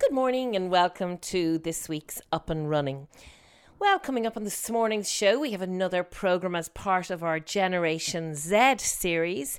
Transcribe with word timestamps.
Good 0.00 0.12
morning 0.12 0.54
and 0.54 0.70
welcome 0.70 1.18
to 1.18 1.58
this 1.58 1.88
week's 1.88 2.22
Up 2.30 2.50
and 2.50 2.70
Running. 2.70 3.08
Well, 3.80 3.98
coming 3.98 4.28
up 4.28 4.36
on 4.36 4.44
this 4.44 4.70
morning's 4.70 5.10
show, 5.10 5.40
we 5.40 5.50
have 5.50 5.60
another 5.60 6.04
programme 6.04 6.54
as 6.54 6.68
part 6.68 7.10
of 7.10 7.24
our 7.24 7.40
Generation 7.40 8.36
Z 8.36 8.76
series. 8.78 9.58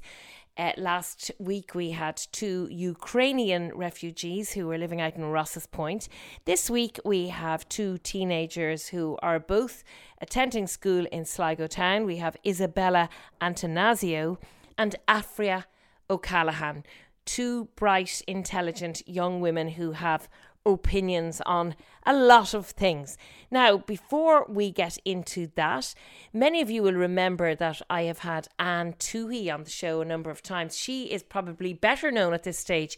Uh, 0.58 0.72
last 0.78 1.30
week, 1.40 1.76
we 1.76 1.92
had 1.92 2.16
two 2.32 2.70
Ukrainian 2.72 3.76
refugees 3.76 4.54
who 4.54 4.66
were 4.68 4.78
living 4.78 5.02
out 5.02 5.18
in 5.18 5.26
Rosses 5.26 5.68
Point. 5.68 6.08
This 6.46 6.70
week, 6.70 7.02
we 7.04 7.28
have 7.28 7.68
two 7.68 7.98
teenagers 7.98 8.88
who 8.88 9.20
are 9.22 9.40
both 9.40 9.84
attending 10.22 10.68
school 10.68 11.06
in 11.12 11.26
Sligo 11.26 11.68
Town. 11.68 12.06
We 12.06 12.16
have 12.18 12.38
Isabella 12.48 13.10
Antanasio 13.42 14.38
and 14.78 14.96
Afria 15.06 15.66
O'Callaghan, 16.10 16.86
two 17.26 17.70
bright, 17.76 18.22
intelligent 18.28 19.08
young 19.08 19.42
women 19.42 19.70
who 19.70 19.92
have 19.94 20.30
opinions 20.66 21.42
on 21.46 21.76
a 22.06 22.14
lot 22.14 22.54
of 22.54 22.68
things. 22.68 23.18
Now, 23.50 23.78
before 23.78 24.46
we 24.48 24.72
get 24.72 24.98
into 25.06 25.48
that, 25.56 25.94
many 26.34 26.62
of 26.62 26.70
you 26.70 26.84
will 26.84 26.94
remember 26.94 27.56
that 27.56 27.82
I 27.90 28.04
have 28.04 28.20
had 28.20 28.48
Anne 28.58 28.94
Toohey 28.94 29.54
on 29.54 29.64
the 29.64 29.70
show 29.70 30.02
a 30.02 30.06
number 30.06 30.30
of 30.30 30.42
times. 30.42 30.78
She 30.78 31.06
is 31.06 31.24
probably 31.24 31.74
better 31.74 32.12
known 32.12 32.34
at 32.34 32.44
this 32.44 32.60
stage 32.60 32.98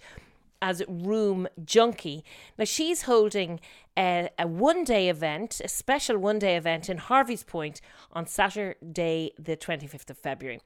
as 0.61 0.83
Room 0.87 1.47
Junkie. 1.63 2.23
Now, 2.57 2.65
she's 2.65 3.03
holding 3.03 3.59
a, 3.97 4.29
a 4.37 4.47
one 4.47 4.83
day 4.83 5.09
event, 5.09 5.61
a 5.63 5.67
special 5.67 6.17
one 6.17 6.39
day 6.39 6.55
event 6.55 6.89
in 6.89 6.97
Harvey's 6.97 7.43
Point 7.43 7.81
on 8.11 8.27
Saturday, 8.27 9.31
the 9.37 9.57
25th 9.57 10.09
of 10.09 10.17
February. 10.17 10.61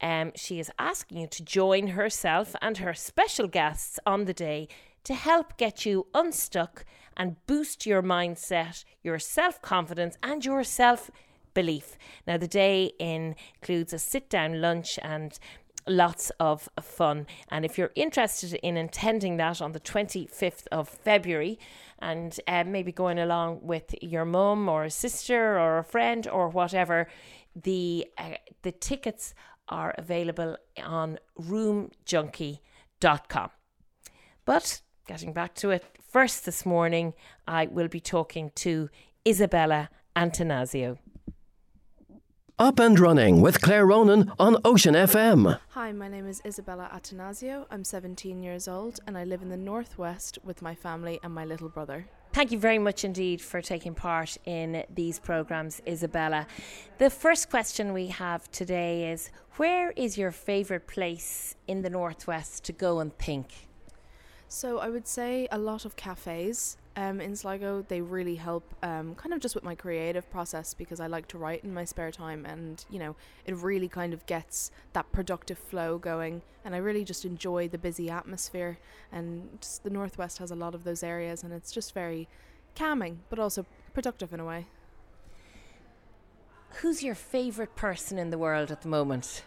Um, 0.00 0.32
she 0.34 0.60
is 0.60 0.70
asking 0.78 1.18
you 1.18 1.26
to 1.28 1.42
join 1.42 1.88
herself 1.88 2.54
and 2.62 2.78
her 2.78 2.94
special 2.94 3.48
guests 3.48 3.98
on 4.06 4.24
the 4.24 4.34
day 4.34 4.68
to 5.04 5.14
help 5.14 5.56
get 5.56 5.86
you 5.86 6.06
unstuck 6.14 6.84
and 7.16 7.36
boost 7.46 7.86
your 7.86 8.02
mindset, 8.02 8.84
your 9.02 9.18
self 9.18 9.60
confidence, 9.62 10.16
and 10.22 10.44
your 10.44 10.62
self 10.62 11.10
belief. 11.54 11.96
Now, 12.26 12.36
the 12.36 12.46
day 12.46 12.92
includes 13.00 13.92
a 13.92 13.98
sit 13.98 14.30
down 14.30 14.60
lunch 14.60 14.98
and 15.02 15.36
lots 15.88 16.30
of 16.38 16.68
fun. 16.80 17.26
And 17.50 17.64
if 17.64 17.78
you're 17.78 17.90
interested 17.94 18.54
in 18.54 18.76
attending 18.76 19.36
that 19.38 19.60
on 19.60 19.72
the 19.72 19.80
25th 19.80 20.66
of 20.70 20.88
February 20.88 21.58
and 21.98 22.38
uh, 22.46 22.64
maybe 22.64 22.92
going 22.92 23.18
along 23.18 23.60
with 23.62 23.94
your 24.02 24.24
mum 24.24 24.68
or 24.68 24.84
a 24.84 24.90
sister 24.90 25.58
or 25.58 25.78
a 25.78 25.84
friend 25.84 26.28
or 26.28 26.48
whatever, 26.48 27.08
the 27.54 28.06
uh, 28.16 28.34
the 28.62 28.72
tickets 28.72 29.34
are 29.68 29.94
available 29.98 30.56
on 30.82 31.18
roomjunkie.com. 31.40 33.50
But 34.44 34.80
getting 35.06 35.32
back 35.32 35.54
to 35.56 35.70
it, 35.70 35.84
first 36.00 36.44
this 36.44 36.64
morning 36.64 37.14
I 37.46 37.66
will 37.66 37.88
be 37.88 38.00
talking 38.00 38.52
to 38.56 38.88
Isabella 39.26 39.90
Antanasio. 40.16 40.98
Up 42.60 42.80
and 42.80 42.98
Running 42.98 43.40
with 43.40 43.60
Claire 43.60 43.86
Ronan 43.86 44.32
on 44.36 44.56
Ocean 44.64 44.94
FM. 44.94 45.60
Hi, 45.68 45.92
my 45.92 46.08
name 46.08 46.26
is 46.26 46.42
Isabella 46.44 46.90
Atanasio. 46.92 47.66
I'm 47.70 47.84
17 47.84 48.42
years 48.42 48.66
old 48.66 48.98
and 49.06 49.16
I 49.16 49.22
live 49.22 49.42
in 49.42 49.48
the 49.48 49.56
northwest 49.56 50.40
with 50.42 50.60
my 50.60 50.74
family 50.74 51.20
and 51.22 51.32
my 51.32 51.44
little 51.44 51.68
brother. 51.68 52.08
Thank 52.32 52.50
you 52.50 52.58
very 52.58 52.80
much 52.80 53.04
indeed 53.04 53.40
for 53.40 53.62
taking 53.62 53.94
part 53.94 54.36
in 54.44 54.82
these 54.92 55.20
programs, 55.20 55.80
Isabella. 55.86 56.48
The 56.98 57.10
first 57.10 57.48
question 57.48 57.92
we 57.92 58.08
have 58.08 58.50
today 58.50 59.12
is 59.12 59.30
Where 59.54 59.92
is 59.92 60.18
your 60.18 60.32
favourite 60.32 60.88
place 60.88 61.54
in 61.68 61.82
the 61.82 61.90
Northwest 61.90 62.64
to 62.64 62.72
go 62.72 62.98
and 62.98 63.16
think? 63.18 63.68
So, 64.48 64.78
I 64.78 64.88
would 64.88 65.06
say 65.06 65.46
a 65.52 65.58
lot 65.58 65.84
of 65.84 65.94
cafes 65.94 66.76
um, 66.98 67.20
in 67.20 67.36
Sligo. 67.36 67.84
They 67.86 68.00
really 68.00 68.34
help 68.34 68.74
um, 68.82 69.14
kind 69.14 69.32
of 69.32 69.38
just 69.38 69.54
with 69.54 69.62
my 69.62 69.76
creative 69.76 70.28
process 70.30 70.74
because 70.74 70.98
I 70.98 71.06
like 71.06 71.28
to 71.28 71.38
write 71.38 71.62
in 71.62 71.72
my 71.72 71.84
spare 71.84 72.10
time 72.10 72.44
and, 72.44 72.84
you 72.90 72.98
know, 72.98 73.14
it 73.46 73.54
really 73.54 73.86
kind 73.86 74.12
of 74.12 74.26
gets 74.26 74.72
that 74.94 75.10
productive 75.12 75.58
flow 75.58 75.98
going. 75.98 76.42
And 76.64 76.74
I 76.74 76.78
really 76.78 77.04
just 77.04 77.24
enjoy 77.24 77.68
the 77.68 77.78
busy 77.78 78.10
atmosphere. 78.10 78.78
And 79.12 79.64
the 79.84 79.90
Northwest 79.90 80.38
has 80.38 80.50
a 80.50 80.56
lot 80.56 80.74
of 80.74 80.82
those 80.82 81.04
areas 81.04 81.44
and 81.44 81.52
it's 81.52 81.70
just 81.70 81.94
very 81.94 82.26
calming 82.74 83.20
but 83.30 83.38
also 83.38 83.64
productive 83.94 84.32
in 84.32 84.40
a 84.40 84.44
way. 84.44 84.66
Who's 86.80 87.04
your 87.04 87.14
favourite 87.14 87.76
person 87.76 88.18
in 88.18 88.30
the 88.30 88.38
world 88.38 88.72
at 88.72 88.82
the 88.82 88.88
moment? 88.88 89.44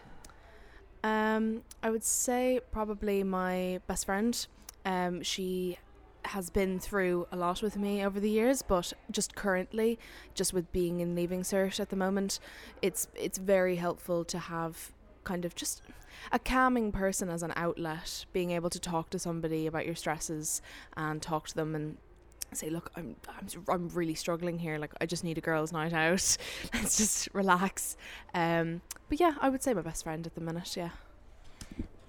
Um, 1.04 1.64
I 1.84 1.90
would 1.90 2.06
say 2.06 2.62
probably 2.72 3.24
my 3.24 3.82
best 3.88 4.06
friend. 4.06 4.48
Um, 4.86 5.22
she 5.22 5.78
has 6.26 6.50
been 6.50 6.80
through 6.80 7.28
a 7.32 7.36
lot 7.36 7.62
with 7.62 7.78
me 7.78 8.04
over 8.04 8.20
the 8.20 8.30
years, 8.30 8.62
but 8.62 8.94
just 9.10 9.36
currently, 9.36 10.00
just 10.34 10.54
with 10.54 10.72
being 10.72 11.00
in 11.00 11.16
leaving 11.16 11.42
cert 11.42 11.80
at 11.80 11.90
the 11.90 11.96
moment, 11.96 12.40
it's 12.82 13.08
it's 13.16 13.38
very 13.38 13.78
helpful 13.78 14.24
to 14.26 14.40
have 14.40 14.92
kind 15.24 15.46
of 15.46 15.56
just 15.56 15.82
a 16.32 16.40
calming 16.40 16.92
person 16.92 17.30
as 17.30 17.44
an 17.44 17.54
outlet, 17.56 18.26
being 18.34 18.52
able 18.52 18.70
to 18.70 18.80
talk 18.80 19.10
to 19.12 19.20
somebody 19.20 19.68
about 19.68 19.86
your 19.86 19.96
stresses 19.96 20.62
and 20.96 21.22
talk 21.22 21.48
to 21.48 21.56
them 21.56 21.76
and 21.76 21.98
say, 22.54 22.70
look, 22.70 22.92
I'm 22.96 23.16
I'm 23.28 23.48
I'm 23.68 23.90
really 23.90 24.16
struggling 24.16 24.60
here. 24.60 24.78
Like 24.78 24.94
I 25.00 25.06
just 25.06 25.24
need 25.24 25.38
a 25.38 25.42
girls' 25.42 25.72
night 25.72 25.94
out. 25.94 26.38
Let's 26.74 26.98
just 26.98 27.30
relax. 27.34 27.98
Um, 28.34 28.82
but 29.10 29.20
yeah, 29.20 29.36
I 29.42 29.50
would 29.50 29.64
say 29.64 29.74
my 29.74 29.82
best 29.82 30.04
friend 30.04 30.26
at 30.26 30.36
the 30.36 30.42
minute. 30.42 30.76
Yeah. 30.76 30.90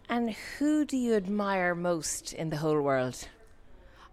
And 0.09 0.35
who 0.59 0.85
do 0.85 0.97
you 0.97 1.15
admire 1.15 1.75
most 1.75 2.33
in 2.33 2.51
the 2.51 2.59
whole 2.59 2.81
world? 2.81 3.29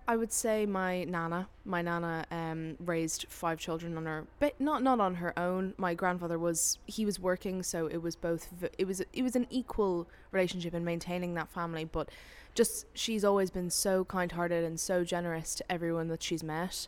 I 0.09 0.15
would 0.15 0.33
say 0.33 0.65
my 0.65 1.03
nana. 1.03 1.49
My 1.65 1.83
nana 1.83 2.25
um, 2.31 2.77
raised 2.79 3.27
five 3.29 3.59
children 3.59 3.95
on 3.95 4.07
her, 4.07 4.25
but 4.39 4.59
not 4.59 4.81
not 4.81 4.99
on 4.99 5.13
her 5.15 5.37
own. 5.37 5.75
My 5.77 5.93
grandfather 5.93 6.39
was 6.39 6.79
he 6.87 7.05
was 7.05 7.19
working, 7.19 7.61
so 7.61 7.85
it 7.85 8.01
was 8.01 8.15
both. 8.15 8.47
It 8.79 8.87
was 8.87 9.03
it 9.13 9.21
was 9.21 9.35
an 9.35 9.45
equal 9.51 10.07
relationship 10.31 10.73
in 10.73 10.83
maintaining 10.83 11.35
that 11.35 11.51
family. 11.51 11.85
But 11.85 12.09
just 12.55 12.87
she's 12.95 13.23
always 13.23 13.51
been 13.51 13.69
so 13.69 14.03
kind-hearted 14.03 14.63
and 14.63 14.79
so 14.79 15.03
generous 15.03 15.53
to 15.53 15.71
everyone 15.71 16.07
that 16.07 16.23
she's 16.23 16.41
met 16.41 16.87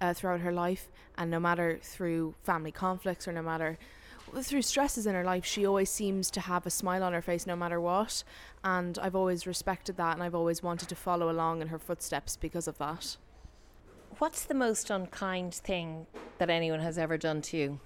uh, 0.00 0.14
throughout 0.14 0.38
her 0.38 0.52
life, 0.52 0.92
and 1.18 1.28
no 1.28 1.40
matter 1.40 1.80
through 1.82 2.36
family 2.44 2.70
conflicts 2.70 3.26
or 3.26 3.32
no 3.32 3.42
matter 3.42 3.78
through 4.42 4.62
stresses 4.62 5.06
in 5.06 5.14
her 5.14 5.24
life, 5.24 5.44
she 5.44 5.66
always 5.66 5.90
seems 5.90 6.30
to 6.32 6.40
have 6.40 6.66
a 6.66 6.70
smile 6.70 7.02
on 7.02 7.12
her 7.12 7.22
face 7.22 7.46
no 7.46 7.56
matter 7.56 7.80
what. 7.80 8.24
And 8.64 8.98
I've 8.98 9.16
always 9.16 9.46
respected 9.46 9.96
that 9.96 10.14
and 10.14 10.22
I've 10.22 10.34
always 10.34 10.62
wanted 10.62 10.88
to 10.88 10.94
follow 10.94 11.30
along 11.30 11.62
in 11.62 11.68
her 11.68 11.78
footsteps 11.78 12.36
because 12.36 12.68
of 12.68 12.78
that. 12.78 13.16
What's 14.18 14.44
the 14.44 14.54
most 14.54 14.90
unkind 14.90 15.54
thing 15.54 16.06
that 16.38 16.50
anyone 16.50 16.80
has 16.80 16.98
ever 16.98 17.16
done 17.16 17.40
to 17.42 17.56
you? 17.56 17.80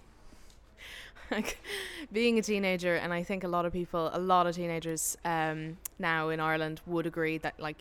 like 1.30 1.60
being 2.12 2.38
a 2.38 2.42
teenager, 2.42 2.96
and 2.96 3.12
I 3.12 3.22
think 3.22 3.44
a 3.44 3.48
lot 3.48 3.66
of 3.66 3.72
people, 3.72 4.10
a 4.12 4.18
lot 4.18 4.46
of 4.46 4.54
teenagers 4.54 5.16
um, 5.24 5.78
now 5.98 6.28
in 6.28 6.40
Ireland 6.40 6.80
would 6.86 7.06
agree 7.06 7.38
that 7.38 7.58
like 7.58 7.78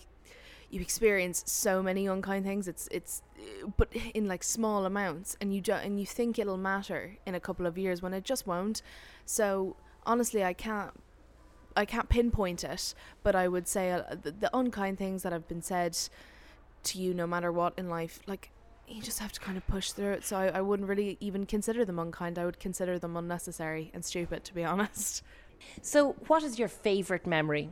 you 0.73 0.81
experience 0.81 1.43
so 1.45 1.83
many 1.83 2.07
unkind 2.07 2.45
things 2.45 2.67
it's 2.67 2.87
it's 2.91 3.21
but 3.77 3.89
in 4.13 4.27
like 4.27 4.43
small 4.43 4.85
amounts 4.85 5.37
and 5.39 5.53
you 5.53 5.61
do, 5.61 5.73
and 5.73 5.99
you 5.99 6.05
think 6.05 6.39
it'll 6.39 6.57
matter 6.57 7.17
in 7.25 7.35
a 7.35 7.39
couple 7.39 7.65
of 7.65 7.77
years 7.77 8.01
when 8.01 8.13
it 8.13 8.23
just 8.23 8.47
won't. 8.47 8.81
So 9.25 9.75
honestly 10.05 10.43
i 10.43 10.51
can't 10.51 10.91
i 11.77 11.85
can't 11.85 12.09
pinpoint 12.09 12.61
it 12.63 12.93
but 13.23 13.35
i 13.35 13.47
would 13.47 13.67
say 13.67 13.91
uh, 13.91 14.03
the, 14.21 14.31
the 14.31 14.49
unkind 14.53 14.97
things 14.97 15.23
that 15.23 15.31
have 15.31 15.47
been 15.47 15.61
said 15.61 15.97
to 16.83 16.99
you 16.99 17.13
no 17.13 17.25
matter 17.25 17.49
what 17.51 17.73
in 17.77 17.89
life 17.89 18.19
like 18.27 18.51
you 18.87 19.01
just 19.01 19.19
have 19.19 19.31
to 19.31 19.39
kind 19.39 19.57
of 19.57 19.65
push 19.67 19.91
through 19.91 20.11
it. 20.11 20.25
So 20.25 20.37
I, 20.37 20.47
I 20.47 20.61
wouldn't 20.61 20.87
really 20.87 21.17
even 21.19 21.45
consider 21.45 21.85
them 21.85 21.99
unkind 21.99 22.37
i 22.37 22.45
would 22.45 22.59
consider 22.59 22.99
them 22.99 23.15
unnecessary 23.17 23.91
and 23.93 24.03
stupid 24.03 24.43
to 24.45 24.53
be 24.53 24.63
honest. 24.73 25.23
So 25.81 26.13
what 26.27 26.43
is 26.43 26.59
your 26.59 26.67
favorite 26.67 27.25
memory 27.25 27.69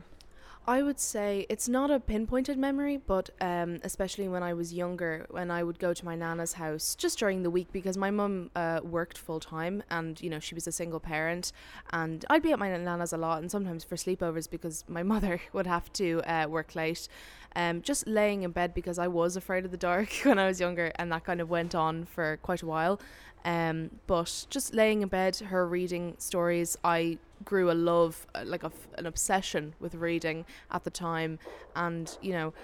I 0.64 0.80
would 0.80 1.00
say 1.00 1.44
it's 1.48 1.68
not 1.68 1.90
a 1.90 1.98
pinpointed 1.98 2.56
memory, 2.56 2.96
but 2.96 3.30
um, 3.40 3.80
especially 3.82 4.28
when 4.28 4.44
I 4.44 4.54
was 4.54 4.72
younger, 4.72 5.26
when 5.28 5.50
I 5.50 5.64
would 5.64 5.80
go 5.80 5.92
to 5.92 6.04
my 6.04 6.14
nana's 6.14 6.52
house 6.52 6.94
just 6.94 7.18
during 7.18 7.42
the 7.42 7.50
week 7.50 7.72
because 7.72 7.96
my 7.96 8.12
mum 8.12 8.50
uh, 8.54 8.78
worked 8.84 9.18
full 9.18 9.40
time 9.40 9.82
and 9.90 10.20
you 10.20 10.30
know 10.30 10.38
she 10.38 10.54
was 10.54 10.68
a 10.68 10.72
single 10.72 11.00
parent, 11.00 11.50
and 11.90 12.24
I'd 12.30 12.44
be 12.44 12.52
at 12.52 12.60
my 12.60 12.76
nana's 12.76 13.12
a 13.12 13.16
lot 13.16 13.40
and 13.40 13.50
sometimes 13.50 13.82
for 13.82 13.96
sleepovers 13.96 14.48
because 14.48 14.84
my 14.86 15.02
mother 15.12 15.40
would 15.52 15.66
have 15.66 15.92
to 15.94 16.22
uh, 16.26 16.46
work 16.48 16.76
late. 16.76 17.08
Um, 17.56 17.82
just 17.82 18.06
laying 18.06 18.44
in 18.44 18.52
bed 18.52 18.72
because 18.72 18.98
I 18.98 19.08
was 19.08 19.36
afraid 19.36 19.64
of 19.64 19.72
the 19.72 19.76
dark 19.76 20.10
when 20.22 20.38
I 20.38 20.46
was 20.46 20.60
younger, 20.60 20.92
and 20.94 21.10
that 21.10 21.24
kind 21.24 21.40
of 21.40 21.50
went 21.50 21.74
on 21.74 22.04
for 22.04 22.38
quite 22.40 22.62
a 22.62 22.66
while. 22.66 23.00
Um, 23.44 23.90
but 24.06 24.46
just 24.50 24.74
laying 24.74 25.02
in 25.02 25.08
bed, 25.08 25.36
her 25.36 25.66
reading 25.66 26.14
stories, 26.18 26.76
I 26.84 27.18
grew 27.44 27.70
a 27.70 27.74
love, 27.74 28.26
uh, 28.34 28.42
like 28.44 28.62
a, 28.62 28.72
an 28.98 29.06
obsession 29.06 29.74
with 29.80 29.94
reading 29.94 30.44
at 30.70 30.84
the 30.84 30.90
time. 30.90 31.38
And, 31.74 32.16
you 32.20 32.32
know, 32.32 32.54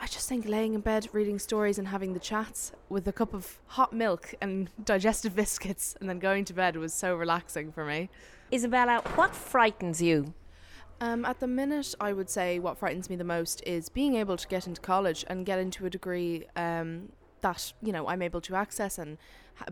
I 0.00 0.06
just 0.06 0.28
think 0.28 0.46
laying 0.46 0.74
in 0.74 0.80
bed, 0.80 1.08
reading 1.12 1.38
stories, 1.38 1.78
and 1.78 1.88
having 1.88 2.12
the 2.12 2.20
chats 2.20 2.72
with 2.88 3.08
a 3.08 3.12
cup 3.12 3.34
of 3.34 3.58
hot 3.66 3.92
milk 3.92 4.34
and 4.40 4.70
digestive 4.84 5.34
biscuits, 5.34 5.96
and 6.00 6.08
then 6.08 6.18
going 6.18 6.44
to 6.46 6.52
bed 6.52 6.76
was 6.76 6.92
so 6.92 7.14
relaxing 7.14 7.72
for 7.72 7.84
me. 7.84 8.10
Isabella, 8.52 9.02
what 9.14 9.34
frightens 9.34 10.00
you? 10.00 10.34
Um, 11.00 11.24
at 11.24 11.38
the 11.40 11.46
minute, 11.46 11.94
I 12.00 12.12
would 12.12 12.28
say 12.28 12.58
what 12.58 12.76
frightens 12.76 13.08
me 13.08 13.16
the 13.16 13.24
most 13.24 13.62
is 13.64 13.88
being 13.88 14.16
able 14.16 14.36
to 14.36 14.48
get 14.48 14.66
into 14.66 14.80
college 14.80 15.24
and 15.28 15.46
get 15.46 15.58
into 15.58 15.86
a 15.86 15.90
degree 15.90 16.46
um, 16.56 17.10
that 17.40 17.72
you 17.82 17.92
know 17.92 18.08
I'm 18.08 18.22
able 18.22 18.40
to 18.42 18.56
access 18.56 18.98
and 18.98 19.16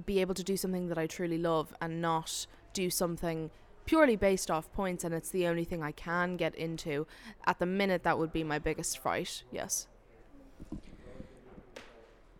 be 0.05 0.21
able 0.21 0.35
to 0.35 0.45
do 0.45 0.57
something 0.57 0.89
that 0.89 0.99
I 0.99 1.07
truly 1.07 1.39
love 1.39 1.75
and 1.81 2.01
not 2.01 2.47
do 2.73 2.91
something 2.91 3.51
purely 3.87 4.17
based 4.17 4.51
off 4.51 4.71
points 4.73 5.05
and 5.05 5.15
it's 5.15 5.31
the 5.31 5.47
only 5.47 5.65
thing 5.65 5.83
I 5.83 5.93
can 5.93 6.37
get 6.37 6.55
into. 6.55 7.07
At 7.47 7.59
the 7.59 7.67
minute, 7.67 8.03
that 8.03 8.19
would 8.19 8.33
be 8.33 8.45
my 8.45 8.59
biggest 8.59 8.99
fright. 8.99 9.45
Yes. 9.51 9.87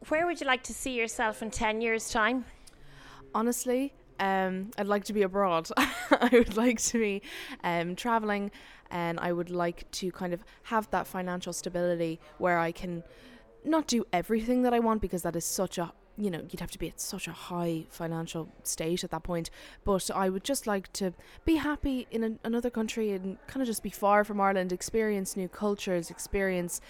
Where 0.09 0.27
would 0.27 0.41
you 0.41 0.47
like 0.47 0.63
to 0.65 0.75
see 0.75 0.93
yourself 0.93 1.43
in 1.43 1.51
10 1.51 1.81
years' 1.81 2.11
time? 2.11 2.45
Honestly, 3.35 3.93
um, 4.21 4.71
I'd 4.79 4.87
like 4.87 5.05
to 5.05 5.13
be 5.13 5.23
abroad. 5.23 5.69
I 5.77 6.29
would 6.33 6.57
like 6.57 6.81
to 6.83 6.99
be 6.99 7.23
um, 7.65 7.97
traveling, 7.97 8.51
and 8.91 9.19
I 9.21 9.33
would 9.33 9.51
like 9.51 9.91
to 9.93 10.13
kind 10.13 10.33
of 10.33 10.45
have 10.65 10.89
that 10.91 11.07
financial 11.07 11.53
stability 11.53 12.21
where 12.39 12.59
I 12.59 12.73
can 12.73 13.03
not 13.65 13.89
do 13.89 14.05
everything 14.13 14.63
that 14.63 14.73
I 14.73 14.79
want 14.79 15.03
because 15.03 15.23
that 15.23 15.35
is 15.35 15.45
such 15.45 15.77
a 15.77 15.93
you 16.19 16.31
know 16.31 16.41
you'd 16.51 16.61
have 16.61 16.71
to 16.71 16.79
be 16.79 16.89
at 16.89 17.01
such 17.01 17.29
a 17.29 17.33
high 17.33 17.85
financial 17.91 18.49
state 18.63 19.05
at 19.05 19.11
that 19.11 19.23
point 19.23 19.51
but 19.85 20.11
i 20.15 20.29
would 20.29 20.45
just 20.45 20.67
like 20.67 20.93
to 20.93 21.13
be 21.45 21.57
happy 21.57 22.07
in 22.11 22.25
an, 22.25 22.39
another 22.43 22.71
country 22.71 23.13
and 23.13 23.37
kind 23.47 23.61
of 23.63 23.67
just 23.67 23.83
be 23.83 23.91
far 23.91 24.25
from 24.25 24.41
ireland 24.41 24.73
experience 24.73 25.37
new 25.37 25.49
cultures 25.49 26.11
experience 26.11 26.81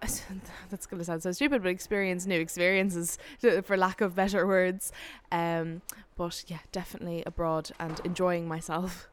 that's 0.70 0.86
going 0.86 0.98
to 0.98 1.04
sound 1.04 1.22
so 1.22 1.32
stupid, 1.32 1.62
but 1.62 1.70
experience 1.70 2.26
new 2.26 2.38
experiences, 2.38 3.18
for 3.64 3.76
lack 3.76 4.00
of 4.00 4.14
better 4.14 4.46
words. 4.46 4.92
Um, 5.32 5.82
but 6.16 6.44
yeah, 6.46 6.58
definitely 6.72 7.22
abroad 7.26 7.70
and 7.78 8.00
enjoying 8.04 8.46
myself. 8.46 9.08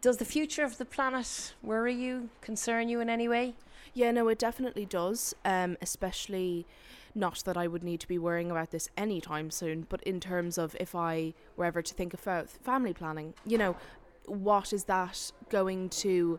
Does 0.00 0.16
the 0.16 0.24
future 0.24 0.64
of 0.64 0.78
the 0.78 0.84
planet 0.84 1.54
worry 1.62 1.94
you, 1.94 2.28
concern 2.40 2.88
you 2.88 3.00
in 3.00 3.08
any 3.08 3.28
way? 3.28 3.54
Yeah, 3.94 4.10
no, 4.10 4.28
it 4.28 4.38
definitely 4.38 4.84
does. 4.84 5.34
Um, 5.44 5.76
especially 5.80 6.66
not 7.16 7.42
that 7.44 7.56
I 7.56 7.66
would 7.66 7.82
need 7.82 8.00
to 8.00 8.08
be 8.08 8.18
worrying 8.18 8.50
about 8.50 8.70
this 8.70 8.88
anytime 8.96 9.50
soon, 9.50 9.86
but 9.88 10.02
in 10.02 10.20
terms 10.20 10.58
of 10.58 10.76
if 10.78 10.94
I 10.94 11.34
were 11.56 11.64
ever 11.64 11.82
to 11.82 11.94
think 11.94 12.14
about 12.14 12.50
family 12.50 12.92
planning, 12.92 13.34
you 13.44 13.58
know, 13.58 13.76
what 14.26 14.72
is 14.72 14.84
that 14.84 15.32
going 15.48 15.88
to 15.88 16.38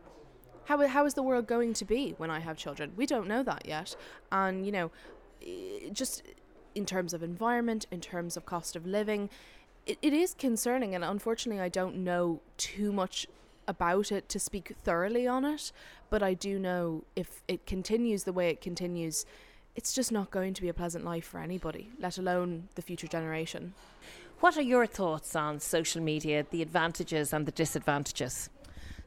how 0.66 0.86
how 0.88 1.06
is 1.06 1.14
the 1.14 1.24
world 1.24 1.48
going 1.48 1.74
to 1.74 1.86
be 1.86 2.14
when 2.18 2.30
I 2.30 2.40
have 2.40 2.58
children? 2.58 2.92
We 2.96 3.06
don't 3.06 3.28
know 3.28 3.42
that 3.44 3.66
yet, 3.66 3.96
and 4.32 4.66
you 4.66 4.72
know, 4.72 4.92
just 5.94 6.24
in 6.76 6.86
terms 6.86 7.14
of 7.14 7.24
environment, 7.24 7.86
in 7.90 8.02
terms 8.02 8.38
of 8.38 8.46
cost 8.46 8.76
of 8.76 8.86
living, 8.86 9.30
it, 9.86 9.98
it 10.02 10.14
is 10.14 10.34
concerning, 10.34 10.94
and 10.94 11.04
unfortunately, 11.04 11.62
I 11.62 11.70
don't 11.70 11.96
know 11.98 12.42
too 12.58 12.92
much 12.92 13.28
about 13.68 14.12
it 14.12 14.30
to 14.30 14.40
speak 14.40 14.76
thoroughly 14.84 15.28
on 15.28 15.46
it. 15.46 15.72
But 16.10 16.24
I 16.24 16.34
do 16.34 16.58
know 16.60 17.04
if 17.16 17.42
it 17.48 17.66
continues 17.66 18.24
the 18.24 18.34
way 18.34 18.50
it 18.50 18.62
continues, 18.62 19.26
it's 19.78 19.94
just 19.94 20.12
not 20.12 20.32
going 20.32 20.56
to 20.56 20.62
be 20.62 20.70
a 20.70 20.74
pleasant 20.74 21.06
life 21.06 21.24
for 21.24 21.40
anybody, 21.40 21.92
let 22.00 22.18
alone 22.18 22.68
the 22.74 22.82
future 22.82 23.08
generation. 23.08 23.76
What 24.40 24.58
are 24.58 24.62
your 24.64 24.88
thoughts 24.88 25.36
on 25.36 25.60
social 25.60 26.02
media, 26.02 26.46
the 26.50 26.64
advantages 26.64 27.32
and 27.32 27.46
the 27.46 27.52
disadvantages? 27.52 28.50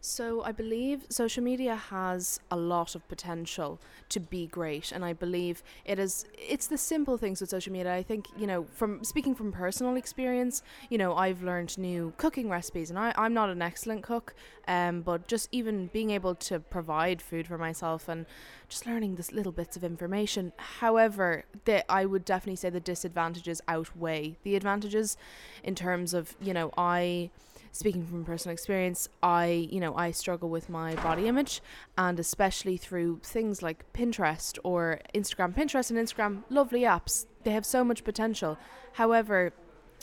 So 0.02 0.42
I 0.42 0.52
believe 0.52 1.04
social 1.10 1.44
media 1.44 1.76
has 1.76 2.40
a 2.50 2.56
lot 2.56 2.94
of 2.94 3.06
potential 3.06 3.78
to 4.08 4.18
be 4.18 4.46
great, 4.46 4.92
and 4.92 5.04
I 5.04 5.12
believe 5.12 5.62
it 5.84 5.98
is. 5.98 6.24
It's 6.38 6.68
the 6.68 6.78
simple 6.78 7.18
things 7.18 7.42
with 7.42 7.50
social 7.50 7.70
media. 7.70 7.94
I 7.94 8.02
think 8.02 8.26
you 8.34 8.46
know, 8.46 8.64
from 8.72 9.04
speaking 9.04 9.34
from 9.34 9.52
personal 9.52 9.96
experience, 9.96 10.62
you 10.88 10.96
know, 10.96 11.14
I've 11.14 11.42
learned 11.42 11.76
new 11.76 12.14
cooking 12.16 12.48
recipes, 12.48 12.88
and 12.88 12.98
I, 12.98 13.12
I'm 13.18 13.34
not 13.34 13.50
an 13.50 13.60
excellent 13.60 14.02
cook, 14.02 14.34
um, 14.66 15.02
but 15.02 15.28
just 15.28 15.50
even 15.52 15.88
being 15.88 16.10
able 16.12 16.34
to 16.36 16.60
provide 16.60 17.20
food 17.20 17.46
for 17.46 17.58
myself 17.58 18.08
and 18.08 18.24
just 18.70 18.86
learning 18.86 19.16
this 19.16 19.32
little 19.32 19.52
bits 19.52 19.76
of 19.76 19.84
information. 19.84 20.54
However, 20.56 21.44
that 21.66 21.84
I 21.90 22.06
would 22.06 22.24
definitely 22.24 22.56
say 22.56 22.70
the 22.70 22.80
disadvantages 22.80 23.60
outweigh 23.68 24.38
the 24.44 24.56
advantages 24.56 25.18
in 25.62 25.74
terms 25.74 26.14
of 26.14 26.36
you 26.40 26.54
know 26.54 26.72
I 26.78 27.30
speaking 27.72 28.06
from 28.06 28.24
personal 28.24 28.52
experience, 28.52 29.08
I, 29.22 29.68
you 29.70 29.80
know, 29.80 29.94
I 29.96 30.10
struggle 30.10 30.48
with 30.48 30.68
my 30.68 30.94
body 30.96 31.26
image 31.26 31.60
and 31.96 32.18
especially 32.18 32.76
through 32.76 33.20
things 33.22 33.62
like 33.62 33.92
Pinterest 33.92 34.58
or 34.64 35.00
Instagram. 35.14 35.54
Pinterest 35.54 35.90
and 35.90 35.98
Instagram, 35.98 36.42
lovely 36.50 36.82
apps. 36.82 37.26
They 37.44 37.52
have 37.52 37.64
so 37.64 37.84
much 37.84 38.04
potential. 38.04 38.58
However, 38.94 39.52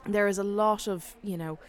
there 0.05 0.27
is 0.27 0.37
a 0.37 0.43
lot 0.43 0.87
of, 0.87 1.15
you 1.21 1.37
know, 1.37 1.59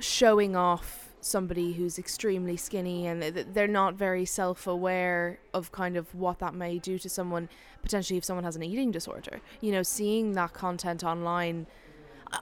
showing 0.00 0.56
off 0.56 1.08
somebody 1.20 1.72
who's 1.72 1.98
extremely 1.98 2.56
skinny 2.56 3.06
and 3.06 3.22
they're 3.22 3.66
not 3.66 3.94
very 3.94 4.24
self-aware 4.24 5.38
of 5.52 5.72
kind 5.72 5.96
of 5.96 6.14
what 6.14 6.38
that 6.38 6.54
may 6.54 6.78
do 6.78 6.98
to 6.98 7.08
someone 7.08 7.48
potentially 7.82 8.16
if 8.16 8.24
someone 8.24 8.44
has 8.44 8.54
an 8.54 8.62
eating 8.62 8.92
disorder 8.92 9.40
you 9.60 9.72
know 9.72 9.82
seeing 9.82 10.32
that 10.32 10.52
content 10.52 11.02
online 11.02 11.66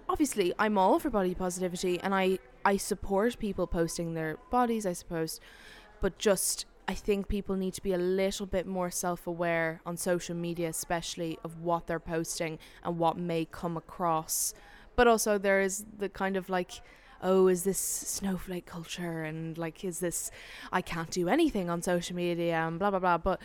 obviously 0.08 0.52
I'm 0.58 0.78
all 0.78 0.98
for 0.98 1.10
body 1.10 1.34
positivity 1.34 2.00
and 2.00 2.14
I 2.14 2.38
I 2.64 2.76
support 2.76 3.38
people 3.38 3.66
posting 3.66 4.14
their 4.14 4.38
bodies, 4.50 4.86
I 4.86 4.92
suppose, 4.92 5.40
but 6.00 6.18
just 6.18 6.66
I 6.88 6.94
think 6.94 7.28
people 7.28 7.56
need 7.56 7.74
to 7.74 7.82
be 7.82 7.92
a 7.92 7.98
little 7.98 8.46
bit 8.46 8.66
more 8.66 8.90
self 8.90 9.26
aware 9.26 9.80
on 9.84 9.96
social 9.96 10.36
media, 10.36 10.68
especially 10.68 11.38
of 11.44 11.60
what 11.60 11.86
they're 11.86 12.00
posting 12.00 12.58
and 12.84 12.98
what 12.98 13.18
may 13.18 13.44
come 13.44 13.76
across. 13.76 14.54
But 14.94 15.08
also, 15.08 15.36
there 15.36 15.60
is 15.60 15.84
the 15.98 16.08
kind 16.08 16.36
of 16.36 16.48
like, 16.48 16.80
oh, 17.22 17.48
is 17.48 17.64
this 17.64 17.78
snowflake 17.78 18.66
culture? 18.66 19.24
And 19.24 19.58
like, 19.58 19.84
is 19.84 19.98
this, 19.98 20.30
I 20.72 20.80
can't 20.80 21.10
do 21.10 21.28
anything 21.28 21.68
on 21.68 21.82
social 21.82 22.14
media 22.14 22.54
and 22.54 22.78
blah, 22.78 22.90
blah, 22.90 23.00
blah. 23.00 23.18
But 23.18 23.40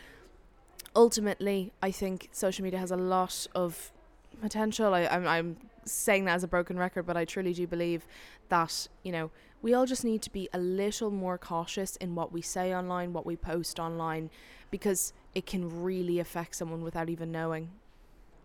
ultimately, 0.96 1.74
I 1.82 1.92
think 1.92 2.30
social 2.32 2.64
media 2.64 2.80
has 2.80 2.92
a 2.92 2.98
lot 2.98 3.48
of 3.56 3.92
potential. 4.40 4.94
I, 4.94 5.08
I'm, 5.08 5.28
I'm 5.28 5.58
saying 5.86 6.25
that 6.25 6.36
as 6.36 6.44
a 6.44 6.48
broken 6.48 6.78
record, 6.78 7.06
but 7.06 7.18
I 7.18 7.25
truly 7.25 7.54
do 7.54 7.68
believe 7.68 8.06
that, 8.50 8.88
you 9.04 9.12
know, 9.12 9.31
we 9.62 9.74
all 9.74 9.86
just 9.86 10.04
need 10.04 10.22
to 10.24 10.31
be 10.31 10.50
a 10.54 10.57
little 10.57 11.12
more 11.12 11.38
cautious 11.38 11.95
in 11.98 12.16
what 12.16 12.31
we 12.31 12.42
say 12.42 12.74
online, 12.74 13.13
what 13.13 13.25
we 13.25 13.36
post 13.36 13.80
online, 13.80 14.30
because 14.72 15.13
it 15.36 15.45
can 15.45 15.83
really 15.83 16.19
affect 16.19 16.56
someone 16.56 16.83
without 16.83 17.10
even 17.10 17.31
knowing. 17.31 17.69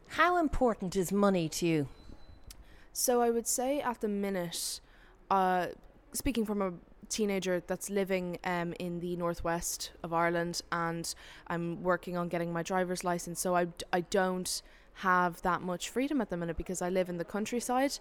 How 0.08 0.36
important 0.36 0.94
is 0.94 1.10
money 1.10 1.48
to 1.48 1.66
you? 1.66 1.88
So 2.92 3.20
I 3.20 3.30
would 3.30 3.46
say 3.46 3.80
at 3.80 4.00
the 4.00 4.08
minute, 4.08 4.80
uh, 5.30 5.66
speaking 6.12 6.46
from 6.46 6.62
a 6.62 6.72
teenager 7.08 7.62
that's 7.66 7.90
living 7.90 8.38
um, 8.44 8.74
in 8.78 9.00
the 9.00 9.16
northwest 9.16 9.92
of 10.02 10.12
Ireland, 10.12 10.62
and 10.72 11.14
I'm 11.46 11.82
working 11.82 12.16
on 12.16 12.28
getting 12.28 12.52
my 12.52 12.62
driver's 12.62 13.04
license, 13.04 13.40
so 13.40 13.56
I, 13.56 13.68
I 13.92 14.00
don't 14.00 14.62
have 15.00 15.42
that 15.42 15.60
much 15.62 15.90
freedom 15.90 16.20
at 16.20 16.30
the 16.30 16.36
minute 16.36 16.56
because 16.56 16.80
I 16.80 16.88
live 16.88 17.08
in 17.08 17.18
the 17.18 17.24
countryside. 17.24 17.98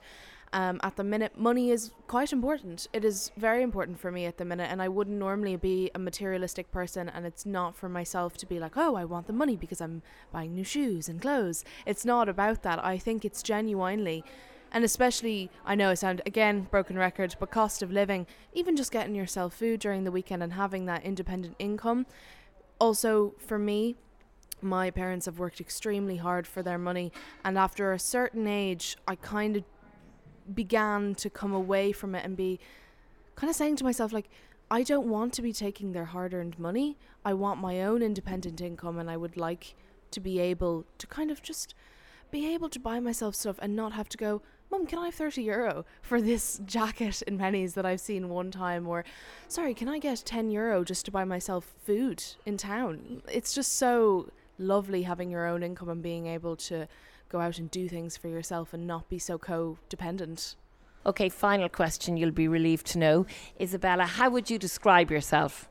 Um, 0.54 0.80
at 0.84 0.96
the 0.96 1.04
minute, 1.04 1.38
money 1.38 1.72
is 1.72 1.92
quite 2.08 2.32
important. 2.32 2.88
It 2.94 3.04
is 3.04 3.32
very 3.36 3.62
important 3.62 4.00
for 4.00 4.12
me 4.12 4.26
at 4.26 4.38
the 4.38 4.46
minute, 4.46 4.70
and 4.72 4.82
I 4.82 4.88
wouldn't 4.88 5.18
normally 5.18 5.58
be 5.58 5.92
a 5.94 6.00
materialistic 6.00 6.72
person. 6.72 7.10
And 7.10 7.26
it's 7.26 7.46
not 7.46 7.76
for 7.76 7.90
myself 7.90 8.38
to 8.38 8.46
be 8.46 8.60
like, 8.60 8.78
oh, 8.78 8.96
I 8.96 9.04
want 9.04 9.28
the 9.28 9.34
money 9.34 9.58
because 9.58 9.82
I'm 9.82 10.02
buying 10.32 10.54
new 10.54 10.64
shoes 10.64 11.10
and 11.10 11.22
clothes. 11.22 11.66
It's 11.86 12.06
not 12.06 12.30
about 12.30 12.64
that. 12.64 12.84
I 12.84 12.98
think 12.98 13.26
it's 13.26 13.44
genuinely, 13.44 14.24
and 14.72 14.86
especially, 14.86 15.50
I 15.66 15.76
know 15.76 15.90
I 15.90 15.96
sound 15.96 16.22
again 16.26 16.68
broken 16.72 16.98
record, 16.98 17.36
but 17.40 17.52
cost 17.52 17.82
of 17.82 17.92
living, 17.92 18.26
even 18.54 18.78
just 18.78 18.92
getting 18.92 19.16
yourself 19.16 19.54
food 19.54 19.82
during 19.82 20.06
the 20.06 20.12
weekend 20.12 20.42
and 20.42 20.54
having 20.54 20.86
that 20.86 21.04
independent 21.04 21.56
income. 21.60 22.06
Also, 22.80 23.36
for 23.38 23.58
me, 23.58 23.96
my 24.62 24.90
parents 24.92 25.26
have 25.26 25.40
worked 25.40 25.62
extremely 25.62 26.18
hard 26.18 26.48
for 26.48 26.64
their 26.64 26.78
money, 26.78 27.12
and 27.44 27.58
after 27.58 27.92
a 27.92 28.00
certain 28.00 28.48
age, 28.48 28.98
I 29.08 29.16
kind 29.16 29.58
of 29.58 29.64
began 30.54 31.16
to 31.16 31.30
come 31.30 31.54
away 31.54 31.92
from 31.92 32.16
it 32.16 32.26
and 32.26 32.38
be 32.38 32.60
kind 33.36 33.50
of 33.50 33.56
saying 33.56 33.76
to 33.78 33.84
myself, 33.84 34.14
like, 34.14 34.30
I 34.70 34.84
don't 34.84 35.08
want 35.08 35.34
to 35.34 35.42
be 35.42 35.54
taking 35.54 35.92
their 35.92 36.06
hard 36.06 36.34
earned 36.34 36.58
money. 36.58 36.98
I 37.24 37.34
want 37.34 37.60
my 37.60 37.84
own 37.84 38.02
independent 38.02 38.62
income, 38.62 38.98
and 38.98 39.10
I 39.10 39.18
would 39.18 39.38
like 39.38 39.76
to 40.12 40.20
be 40.20 40.40
able 40.40 40.86
to 40.98 41.08
kind 41.08 41.30
of 41.30 41.42
just 41.42 41.76
be 42.32 42.54
able 42.54 42.70
to 42.70 42.80
buy 42.80 43.00
myself 43.00 43.36
stuff 43.36 43.58
and 43.62 43.76
not 43.76 43.94
have 43.94 44.10
to 44.10 44.18
go, 44.18 44.42
Mum, 44.72 44.88
can 44.88 44.98
I 44.98 45.06
have 45.06 45.16
30 45.16 45.44
euro 45.44 45.86
for 46.02 46.20
this 46.20 46.60
jacket 46.66 47.22
in 47.24 47.38
Penneys 47.38 47.76
that 47.76 47.86
I've 47.86 48.02
seen 48.02 48.30
one 48.30 48.50
time? 48.50 48.88
Or, 48.88 49.06
sorry, 49.48 49.76
can 49.76 49.88
I 49.88 50.00
get 50.00 50.24
10 50.26 50.50
euro 50.50 50.84
just 50.84 51.06
to 51.06 51.12
buy 51.12 51.24
myself 51.24 51.74
food 51.86 52.24
in 52.46 52.58
town? 52.58 53.22
It's 53.32 53.54
just 53.54 53.76
so 53.76 54.32
lovely 54.58 55.04
having 55.04 55.30
your 55.30 55.46
own 55.46 55.64
income 55.64 55.90
and 55.90 56.02
being 56.02 56.28
able 56.28 56.56
to 56.56 56.88
go 57.30 57.40
out 57.40 57.58
and 57.58 57.70
do 57.72 57.88
things 57.88 58.16
for 58.18 58.28
yourself 58.28 58.74
and 58.74 58.86
not 58.86 59.10
be 59.10 59.20
so 59.20 59.38
codependent. 59.38 60.56
Okay, 61.06 61.30
final 61.30 61.70
question 61.70 62.18
you'll 62.18 62.32
be 62.32 62.48
relieved 62.48 62.88
to 62.88 62.98
know. 62.98 63.26
Isabella, 63.60 64.06
how 64.06 64.30
would 64.30 64.50
you 64.50 64.58
describe 64.58 65.12
yourself? 65.12 65.70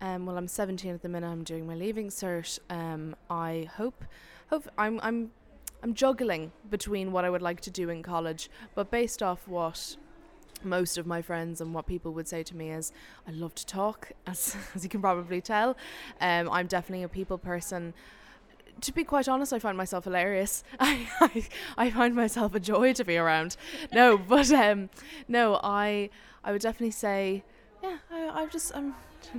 Um, 0.00 0.26
well, 0.26 0.36
I'm 0.36 0.48
17 0.48 0.92
at 0.92 1.02
the 1.02 1.08
minute. 1.08 1.28
I'm 1.28 1.44
doing 1.44 1.66
my 1.66 1.76
leaving 1.76 2.08
cert. 2.08 2.58
Um, 2.68 3.14
I 3.30 3.68
hope, 3.76 4.04
hope 4.50 4.68
I'm, 4.76 4.98
I'm, 5.00 5.30
I'm 5.84 5.94
juggling 5.94 6.50
between 6.68 7.12
what 7.12 7.24
I 7.24 7.30
would 7.30 7.42
like 7.42 7.60
to 7.60 7.70
do 7.70 7.88
in 7.88 8.02
college, 8.02 8.50
but 8.74 8.90
based 8.90 9.22
off 9.22 9.46
what 9.46 9.96
most 10.64 10.98
of 10.98 11.06
my 11.06 11.22
friends 11.22 11.60
and 11.60 11.74
what 11.74 11.86
people 11.86 12.12
would 12.12 12.28
say 12.28 12.42
to 12.42 12.56
me 12.56 12.70
is 12.70 12.92
I 13.26 13.30
love 13.30 13.54
to 13.56 13.66
talk 13.66 14.12
as, 14.26 14.56
as 14.74 14.82
you 14.84 14.90
can 14.90 15.00
probably 15.00 15.40
tell. 15.40 15.76
Um, 16.20 16.48
I'm 16.50 16.66
definitely 16.66 17.04
a 17.04 17.08
people 17.08 17.38
person. 17.38 17.94
To 18.80 18.92
be 18.92 19.04
quite 19.04 19.28
honest 19.28 19.52
I 19.52 19.58
find 19.58 19.76
myself 19.76 20.04
hilarious. 20.04 20.64
I, 20.80 21.08
I, 21.20 21.46
I 21.76 21.90
find 21.90 22.14
myself 22.14 22.54
a 22.54 22.60
joy 22.60 22.92
to 22.94 23.04
be 23.04 23.16
around. 23.16 23.56
No 23.92 24.18
but 24.28 24.50
um, 24.52 24.90
no 25.28 25.60
I 25.62 26.10
I 26.44 26.52
would 26.52 26.62
definitely 26.62 26.92
say 26.92 27.44
yeah 27.82 27.98
I, 28.10 28.42
I 28.42 28.46
just 28.46 28.74
I'm 28.74 28.94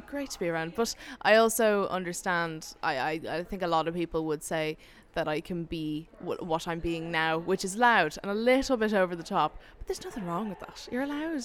great 0.08 0.30
to 0.32 0.40
be 0.40 0.50
around. 0.50 0.76
But 0.76 0.96
I 1.22 1.36
also 1.36 1.88
understand 1.88 2.76
I, 2.82 2.98
I, 2.98 3.22
I 3.30 3.44
think 3.44 3.62
a 3.62 3.68
lot 3.68 3.88
of 3.88 3.94
people 3.94 4.26
would 4.26 4.44
say 4.44 4.78
that 5.14 5.28
I 5.28 5.42
can 5.42 5.64
be 5.66 6.08
w- 6.20 6.44
what 6.44 6.68
I'm 6.68 6.80
being 6.80 7.12
now, 7.12 7.38
which 7.38 7.64
is 7.66 7.76
loud 7.76 8.18
and 8.22 8.32
a 8.32 8.36
little 8.36 8.78
bit 8.78 8.94
over 8.94 9.16
the 9.16 9.24
top. 9.24 9.58
But 9.78 9.88
there's 9.88 10.04
nothing 10.04 10.26
wrong 10.26 10.50
with 10.50 10.60
that. 10.60 10.88
You're 10.92 11.04
allowed. 11.04 11.44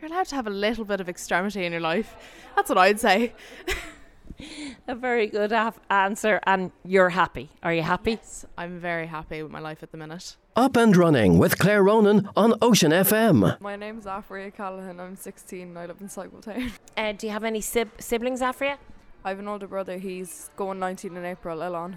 You're 0.00 0.10
allowed 0.10 0.26
to 0.26 0.34
have 0.34 0.46
a 0.46 0.50
little 0.50 0.84
bit 0.84 1.00
of 1.00 1.08
extremity 1.08 1.64
in 1.64 1.72
your 1.72 1.80
life. 1.80 2.14
That's 2.54 2.68
what 2.68 2.78
I'd 2.78 3.00
say. 3.00 3.32
a 4.88 4.94
very 4.94 5.26
good 5.26 5.52
af- 5.52 5.80
answer, 5.88 6.40
and 6.46 6.70
you're 6.84 7.08
happy. 7.10 7.48
Are 7.62 7.72
you 7.72 7.82
happy? 7.82 8.12
Yes, 8.12 8.44
I'm 8.58 8.78
very 8.78 9.06
happy 9.06 9.42
with 9.42 9.50
my 9.50 9.60
life 9.60 9.82
at 9.82 9.92
the 9.92 9.96
minute. 9.96 10.36
Up 10.54 10.76
and 10.76 10.94
Running 10.96 11.38
with 11.38 11.58
Claire 11.58 11.82
Ronan 11.82 12.28
on 12.36 12.54
Ocean 12.60 12.90
FM. 12.92 13.58
My 13.60 13.76
name's 13.76 14.04
Afria 14.04 14.54
Callahan. 14.54 15.00
I'm 15.00 15.16
16 15.16 15.62
and 15.68 15.78
I 15.78 15.86
live 15.86 16.00
in 16.00 16.08
Sligo 16.08 16.38
Town. 16.40 16.72
Uh, 16.96 17.12
do 17.12 17.26
you 17.26 17.32
have 17.32 17.44
any 17.44 17.60
sib- 17.60 17.90
siblings, 18.00 18.40
Afria? 18.40 18.76
I 19.24 19.28
have 19.30 19.38
an 19.38 19.48
older 19.48 19.66
brother. 19.66 19.98
He's 19.98 20.48
going 20.56 20.78
19 20.78 21.14
in 21.16 21.24
April, 21.26 21.62
Elon. 21.62 21.96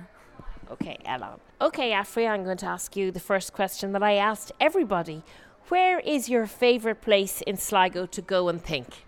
Okay, 0.71 0.97
Elon. 1.05 1.39
Okay, 1.61 1.91
Afri, 1.91 2.29
I'm 2.29 2.43
going 2.43 2.57
to 2.57 2.65
ask 2.67 2.95
you 2.95 3.11
the 3.11 3.19
first 3.19 3.53
question 3.53 3.91
that 3.93 4.03
I 4.03 4.13
asked 4.13 4.51
everybody. 4.59 5.23
Where 5.69 5.99
is 5.99 6.29
your 6.29 6.45
favourite 6.45 7.01
place 7.01 7.41
in 7.41 7.57
Sligo 7.57 8.05
to 8.05 8.21
go 8.21 8.49
and 8.49 8.61
think? 8.61 9.05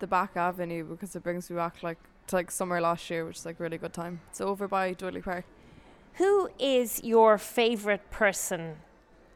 The 0.00 0.06
back 0.06 0.36
avenue 0.36 0.84
because 0.84 1.14
it 1.14 1.22
brings 1.22 1.50
me 1.50 1.56
back 1.56 1.82
like 1.82 1.98
to 2.28 2.36
like 2.36 2.50
summer 2.50 2.80
last 2.80 3.08
year, 3.10 3.24
which 3.24 3.38
is 3.38 3.46
like 3.46 3.60
a 3.60 3.62
really 3.62 3.78
good 3.78 3.92
time. 3.92 4.20
So 4.32 4.46
over 4.46 4.66
by 4.66 4.92
Doorly 4.94 5.20
Park. 5.20 5.44
Who 6.14 6.48
is 6.58 7.02
your 7.04 7.38
favourite 7.38 8.10
person 8.10 8.76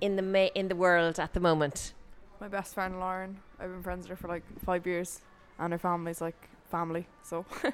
in 0.01 0.17
the 0.17 0.23
ma- 0.23 0.51
in 0.55 0.69
the 0.69 0.77
world 0.77 1.19
at 1.21 1.35
the 1.35 1.41
moment? 1.41 1.93
My 2.41 2.49
best 2.49 2.75
friend 2.75 2.99
Lauren. 2.99 3.39
I've 3.61 3.71
been 3.71 3.83
friends 3.83 4.09
with 4.09 4.11
her 4.11 4.17
for 4.17 4.29
like 4.29 4.43
five 4.65 4.87
years, 4.87 5.21
and 5.59 5.73
her 5.73 5.79
family's 5.79 6.21
like 6.21 6.49
family. 6.71 7.07
So 7.23 7.47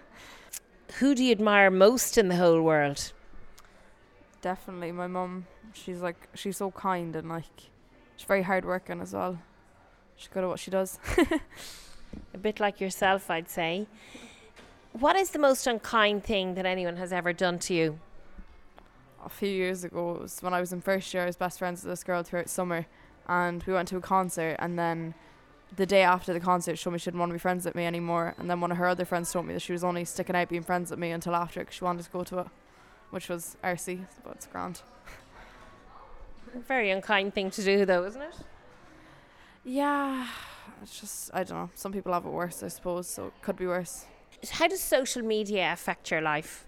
Who 0.99 1.15
do 1.15 1.23
you 1.25 1.33
admire 1.33 1.71
most 1.71 2.19
in 2.19 2.29
the 2.29 2.37
whole 2.37 2.61
world? 2.63 3.13
Definitely 4.41 4.93
my 4.93 5.07
mum. 5.07 5.47
She's 5.73 6.01
like 6.01 6.29
she's 6.35 6.57
so 6.57 6.71
kind 6.71 7.15
and 7.17 7.29
like 7.29 7.71
she's 8.17 8.27
very 8.27 8.43
hardworking 8.43 9.01
as 9.01 9.13
well. 9.13 9.39
She's 10.17 10.29
good 10.29 10.45
at 10.45 10.49
what 10.49 10.61
she 10.61 10.71
does. 10.71 10.99
A 12.35 12.39
bit 12.39 12.61
like 12.61 12.81
yourself, 12.81 13.31
I'd 13.31 13.49
say. 13.49 13.87
What 14.93 15.17
is 15.17 15.31
the 15.31 15.39
most 15.39 15.67
unkind 15.67 16.25
thing 16.25 16.55
that 16.55 16.67
anyone 16.67 16.97
has 16.97 17.13
ever 17.13 17.33
done 17.33 17.59
to 17.61 17.75
you? 17.75 18.01
a 19.25 19.29
few 19.29 19.49
years 19.49 19.85
ago, 19.85 20.15
it 20.15 20.23
was 20.23 20.43
when 20.43 20.55
I 20.55 20.61
was 20.61 20.73
in 20.73 20.81
first 20.81 21.13
year, 21.13 21.23
I 21.23 21.27
was 21.27 21.37
best 21.37 21.59
friends 21.59 21.83
with 21.83 21.93
this 21.93 22.05
girl 22.05 22.23
throughout 22.23 22.49
summer, 22.49 22.87
and 23.29 23.63
we 23.65 23.73
went 23.73 23.89
to 23.89 23.97
a 23.97 24.01
concert, 24.01 24.57
and 24.59 24.79
then 24.79 25.15
the 25.77 25.87
day 25.87 26.03
after 26.03 26.33
the 26.33 26.41
concert, 26.41 26.77
she 26.77 26.85
told 26.85 26.95
me 26.95 26.99
she 26.99 27.07
didn't 27.07 27.21
want 27.21 27.31
to 27.31 27.35
be 27.35 27.39
friends 27.39 27.65
with 27.65 27.75
me 27.75 27.87
anymore, 27.87 28.35
and 28.39 28.49
then 28.49 28.61
one 28.61 28.71
of 28.73 28.79
her 28.79 28.87
other 28.87 29.05
friends 29.05 29.33
told 29.33 29.47
me 29.47 29.55
that 29.55 29.61
she 29.61 29.73
was 29.73 29.85
only 29.85 30.05
sticking 30.05 30.37
out 30.37 30.49
being 30.49 30.63
friends 30.63 30.91
with 30.91 30.99
me 30.99 31.11
until 31.11 31.35
after, 31.35 31.61
because 31.61 31.75
she 31.75 31.85
wanted 31.85 32.05
to 32.05 32.11
go 32.11 32.25
to 32.25 32.41
it, 32.41 32.47
which 33.11 33.29
was 33.29 33.57
RC, 33.63 34.07
but 34.25 34.35
it's 34.37 34.47
grand. 34.47 34.83
Very 36.69 36.91
unkind 36.91 37.35
thing 37.35 37.51
to 37.53 37.63
do, 37.63 37.85
though, 37.85 38.05
isn't 38.05 38.23
it? 38.23 38.35
Yeah, 39.65 40.27
it's 40.83 41.01
just 41.01 41.31
I 41.35 41.45
don't 41.45 41.59
know. 41.59 41.71
Some 41.75 41.93
people 41.93 42.13
have 42.13 42.25
it 42.25 42.31
worse, 42.31 42.63
I 42.63 42.69
suppose, 42.69 43.07
so 43.07 43.27
it 43.27 43.35
could 43.43 43.57
be 43.57 43.67
worse. 43.67 44.07
How 44.51 44.69
does 44.69 44.81
social 44.81 45.23
media 45.23 45.73
affect 45.73 46.11
your 46.11 46.23
life? 46.23 46.67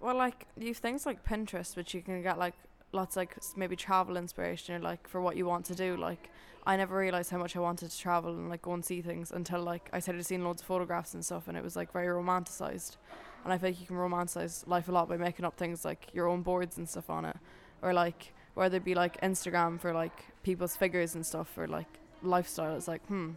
Well, 0.00 0.16
like 0.16 0.46
you 0.56 0.68
have 0.68 0.76
things 0.76 1.06
like 1.06 1.24
Pinterest, 1.24 1.76
which 1.76 1.94
you 1.94 2.02
can 2.02 2.22
get 2.22 2.38
like 2.38 2.54
lots 2.92 3.16
like 3.16 3.36
maybe 3.56 3.76
travel 3.76 4.16
inspiration 4.16 4.74
or 4.74 4.78
like 4.80 5.08
for 5.08 5.20
what 5.20 5.36
you 5.36 5.46
want 5.46 5.64
to 5.66 5.74
do. 5.74 5.96
Like 5.96 6.30
I 6.66 6.76
never 6.76 6.96
realized 6.98 7.30
how 7.30 7.38
much 7.38 7.56
I 7.56 7.60
wanted 7.60 7.90
to 7.90 7.98
travel 7.98 8.32
and 8.32 8.50
like 8.50 8.62
go 8.62 8.74
and 8.74 8.84
see 8.84 9.00
things 9.00 9.32
until 9.32 9.62
like 9.62 9.88
I 9.92 10.00
started 10.00 10.24
seeing 10.26 10.44
loads 10.44 10.60
of 10.60 10.68
photographs 10.68 11.14
and 11.14 11.24
stuff, 11.24 11.48
and 11.48 11.56
it 11.56 11.64
was 11.64 11.74
like 11.74 11.92
very 11.92 12.08
romanticized. 12.08 12.96
And 13.44 13.52
I 13.52 13.58
feel 13.58 13.70
like 13.70 13.80
you 13.80 13.86
can 13.86 13.96
romanticize 13.96 14.66
life 14.66 14.88
a 14.88 14.92
lot 14.92 15.08
by 15.08 15.16
making 15.16 15.44
up 15.44 15.56
things 15.56 15.84
like 15.84 16.08
your 16.12 16.26
own 16.28 16.42
boards 16.42 16.78
and 16.78 16.88
stuff 16.88 17.08
on 17.08 17.24
it, 17.24 17.36
or 17.82 17.92
like 17.92 18.34
whether 18.54 18.76
it 18.76 18.84
be 18.84 18.94
like 18.94 19.20
Instagram 19.20 19.80
for 19.80 19.92
like 19.92 20.24
people's 20.42 20.76
figures 20.76 21.14
and 21.14 21.24
stuff, 21.24 21.56
or 21.56 21.66
like 21.66 21.86
lifestyle. 22.22 22.76
It's 22.76 22.88
like 22.88 23.04
hmm, 23.06 23.30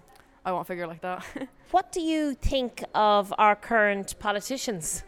I 0.45 0.51
want 0.51 0.65
a 0.65 0.67
figure 0.67 0.87
like 0.87 1.01
that. 1.01 1.25
What 1.71 1.93
do 1.93 2.01
you 2.01 2.33
think 2.33 2.83
of 2.93 3.33
our 3.37 3.55
current 3.55 4.19
politicians? 4.19 5.03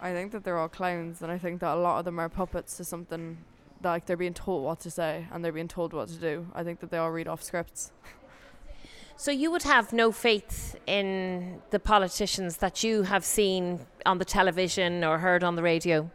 I 0.00 0.12
think 0.12 0.30
that 0.30 0.44
they're 0.44 0.56
all 0.56 0.68
clowns, 0.68 1.20
and 1.20 1.32
I 1.32 1.38
think 1.38 1.60
that 1.60 1.74
a 1.74 1.80
lot 1.80 1.98
of 1.98 2.04
them 2.04 2.20
are 2.20 2.28
puppets 2.28 2.76
to 2.76 2.84
something. 2.84 3.38
That, 3.80 3.90
like 3.90 4.06
they're 4.06 4.16
being 4.16 4.34
told 4.34 4.62
what 4.62 4.78
to 4.80 4.90
say, 4.90 5.26
and 5.32 5.44
they're 5.44 5.50
being 5.52 5.66
told 5.66 5.92
what 5.92 6.08
to 6.08 6.14
do. 6.14 6.46
I 6.54 6.62
think 6.62 6.78
that 6.80 6.90
they 6.90 6.98
all 6.98 7.10
read 7.10 7.26
off 7.26 7.42
scripts. 7.42 7.90
So 9.18 9.32
you 9.32 9.50
would 9.50 9.64
have 9.64 9.92
no 9.92 10.12
faith 10.12 10.76
in 10.86 11.60
the 11.70 11.80
politicians 11.80 12.58
that 12.58 12.84
you 12.84 13.02
have 13.02 13.24
seen 13.24 13.80
on 14.06 14.18
the 14.18 14.24
television 14.24 15.02
or 15.02 15.18
heard 15.18 15.42
on 15.42 15.56
the 15.56 15.62
radio? 15.62 16.08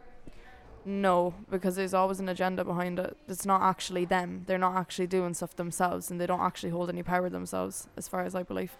No, 0.86 1.34
because 1.50 1.76
there's 1.76 1.92
always 1.92 2.18
an 2.18 2.30
agenda 2.30 2.64
behind 2.64 2.98
it. 2.98 3.14
It's 3.28 3.44
not 3.44 3.60
actually 3.60 4.06
them. 4.06 4.44
They're 4.46 4.56
not 4.56 4.76
actually 4.76 5.06
doing 5.06 5.34
stuff 5.34 5.54
themselves, 5.54 6.10
and 6.10 6.18
they 6.18 6.26
don't 6.26 6.40
actually 6.40 6.70
hold 6.70 6.88
any 6.88 7.02
power 7.02 7.28
themselves, 7.28 7.88
as 7.94 8.08
far 8.08 8.22
as 8.22 8.34
I 8.34 8.42
believe. 8.42 8.72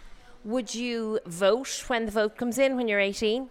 Would 0.44 0.74
you 0.74 1.20
vote 1.24 1.84
when 1.86 2.06
the 2.06 2.12
vote 2.12 2.36
comes 2.36 2.58
in 2.58 2.76
when 2.76 2.88
you're 2.88 3.00
18? 3.00 3.48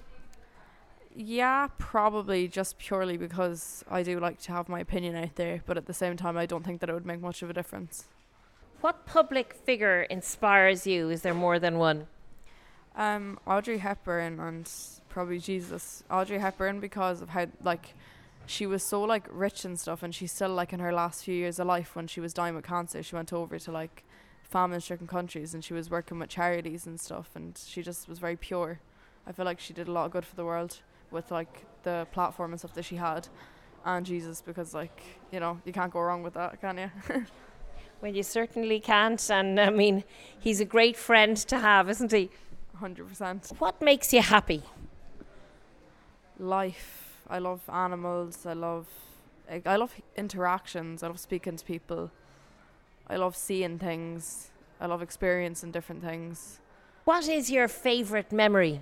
yeah, 1.16 1.68
probably 1.78 2.48
just 2.48 2.78
purely 2.78 3.18
because 3.18 3.84
I 3.90 4.04
do 4.04 4.20
like 4.20 4.40
to 4.42 4.52
have 4.52 4.70
my 4.70 4.82
opinion 4.82 5.16
out 5.16 5.36
there, 5.36 5.64
but 5.66 5.78
at 5.78 5.86
the 5.86 5.94
same 5.94 6.16
time, 6.16 6.38
I 6.38 6.46
don't 6.46 6.64
think 6.64 6.80
that 6.82 6.90
it 6.90 6.94
would 6.94 7.08
make 7.08 7.22
much 7.22 7.42
of 7.42 7.50
a 7.50 7.54
difference. 7.54 8.06
What 8.82 9.08
public 9.08 9.54
figure 9.54 10.04
inspires 10.04 10.86
you? 10.86 11.10
Is 11.10 11.24
there 11.24 11.34
more 11.34 11.58
than 11.58 11.80
one? 11.80 12.08
Um, 12.96 13.40
Audrey 13.48 13.80
Hepburn 13.80 14.40
and 14.40 14.72
probably 15.10 15.40
Jesus. 15.40 16.04
Audrey 16.12 16.38
Hepburn 16.38 16.80
because 16.80 17.22
of 17.22 17.30
how 17.30 17.48
like 17.64 17.96
she 18.46 18.68
was 18.68 18.84
so 18.84 19.02
like 19.02 19.28
rich 19.32 19.66
and 19.66 19.80
stuff, 19.80 20.04
and 20.04 20.14
she's 20.14 20.32
still 20.32 20.54
like 20.54 20.74
in 20.74 20.80
her 20.80 20.94
last 20.94 21.24
few 21.24 21.34
years 21.34 21.60
of 21.60 21.66
life 21.66 21.96
when 21.96 22.06
she 22.06 22.20
was 22.20 22.34
dying 22.34 22.56
with 22.56 22.66
cancer. 22.66 23.02
She 23.02 23.16
went 23.16 23.34
over 23.34 23.58
to 23.58 23.72
like 23.72 24.04
famine-stricken 24.44 25.08
countries, 25.08 25.56
and 25.56 25.64
she 25.64 25.74
was 25.74 25.90
working 25.90 26.20
with 26.20 26.30
charities 26.30 26.86
and 26.86 27.00
stuff, 27.00 27.32
and 27.36 27.60
she 27.66 27.82
just 27.82 28.08
was 28.08 28.20
very 28.20 28.36
pure. 28.36 28.80
I 29.26 29.32
feel 29.32 29.46
like 29.46 29.60
she 29.60 29.74
did 29.74 29.88
a 29.88 29.92
lot 29.92 30.06
of 30.06 30.12
good 30.12 30.26
for 30.26 30.36
the 30.36 30.46
world 30.46 30.82
with 31.10 31.32
like 31.32 31.66
the 31.82 32.08
platform 32.12 32.52
and 32.52 32.60
stuff 32.60 32.74
that 32.76 32.86
she 32.86 32.96
had, 32.98 33.28
and 33.86 34.06
Jesus 34.06 34.42
because 34.42 34.76
like 34.76 35.02
you 35.32 35.40
know 35.40 35.60
you 35.66 35.74
can't 35.74 35.92
go 35.92 36.00
wrong 36.00 36.22
with 36.22 36.36
that, 36.36 36.62
can 36.62 36.78
you? 36.78 36.92
Well, 38.02 38.14
you 38.14 38.24
certainly 38.24 38.80
can't. 38.80 39.30
And 39.30 39.60
I 39.60 39.70
mean, 39.70 40.04
he's 40.40 40.60
a 40.60 40.66
great 40.66 40.98
friend 40.98 41.36
to 41.38 41.60
have, 41.60 41.90
isn't 41.90 42.12
he? 42.12 42.30
Hundred 42.76 43.08
percent. 43.08 43.52
What 43.58 43.82
makes 43.82 44.14
you 44.14 44.22
happy? 44.22 44.64
life. 46.40 47.22
I 47.30 47.40
love 47.40 47.62
animals. 47.72 48.46
I 48.46 48.54
love, 48.54 48.88
I 49.66 49.76
love 49.76 49.94
interactions. 50.16 51.04
I 51.04 51.08
love 51.08 51.20
speaking 51.20 51.58
to 51.58 51.66
people. 51.66 52.12
I 53.08 53.18
love 53.18 53.36
seeing 53.36 53.80
things. 53.80 54.52
I 54.80 54.86
love 54.86 55.02
experiencing 55.02 55.72
different 55.72 56.04
things. 56.04 56.60
What 57.06 57.28
is 57.28 57.50
your 57.50 57.68
favourite 57.68 58.32
memory? 58.32 58.82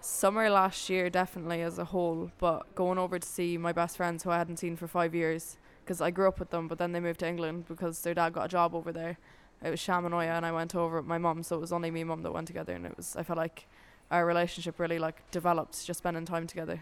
Summer 0.00 0.48
last 0.48 0.88
year, 0.88 1.10
definitely 1.10 1.60
as 1.60 1.78
a 1.78 1.84
whole, 1.84 2.30
but 2.38 2.74
going 2.74 2.98
over 2.98 3.18
to 3.18 3.28
see 3.28 3.58
my 3.58 3.72
best 3.72 3.98
friends 3.98 4.22
who 4.22 4.30
I 4.30 4.38
hadn't 4.38 4.56
seen 4.56 4.76
for 4.76 4.88
five 4.88 5.14
years 5.14 5.58
because 5.90 6.00
I 6.00 6.12
grew 6.12 6.28
up 6.28 6.38
with 6.38 6.50
them, 6.50 6.68
but 6.68 6.78
then 6.78 6.92
they 6.92 7.00
moved 7.00 7.18
to 7.18 7.26
England 7.26 7.64
because 7.66 8.00
their 8.02 8.14
dad 8.14 8.32
got 8.32 8.44
a 8.44 8.48
job 8.48 8.76
over 8.76 8.92
there. 8.92 9.18
It 9.60 9.70
was 9.70 9.80
Shamanoya, 9.80 10.36
and 10.36 10.46
I 10.46 10.52
went 10.52 10.76
over 10.76 10.98
with 10.98 11.06
my 11.06 11.18
mum, 11.18 11.42
so 11.42 11.56
it 11.56 11.60
was 11.60 11.72
only 11.72 11.90
me 11.90 12.02
and 12.02 12.08
mum 12.08 12.22
that 12.22 12.32
went 12.32 12.46
together, 12.46 12.74
and 12.74 12.86
it 12.86 12.96
was 12.96 13.16
I 13.16 13.24
felt 13.24 13.38
like 13.38 13.66
our 14.08 14.24
relationship 14.24 14.78
really 14.78 15.00
like 15.00 15.28
developed 15.32 15.84
just 15.84 15.98
spending 15.98 16.24
time 16.24 16.46
together. 16.46 16.80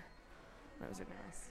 That 0.78 0.90
was 0.90 0.98
really 0.98 1.12
nice. 1.26 1.48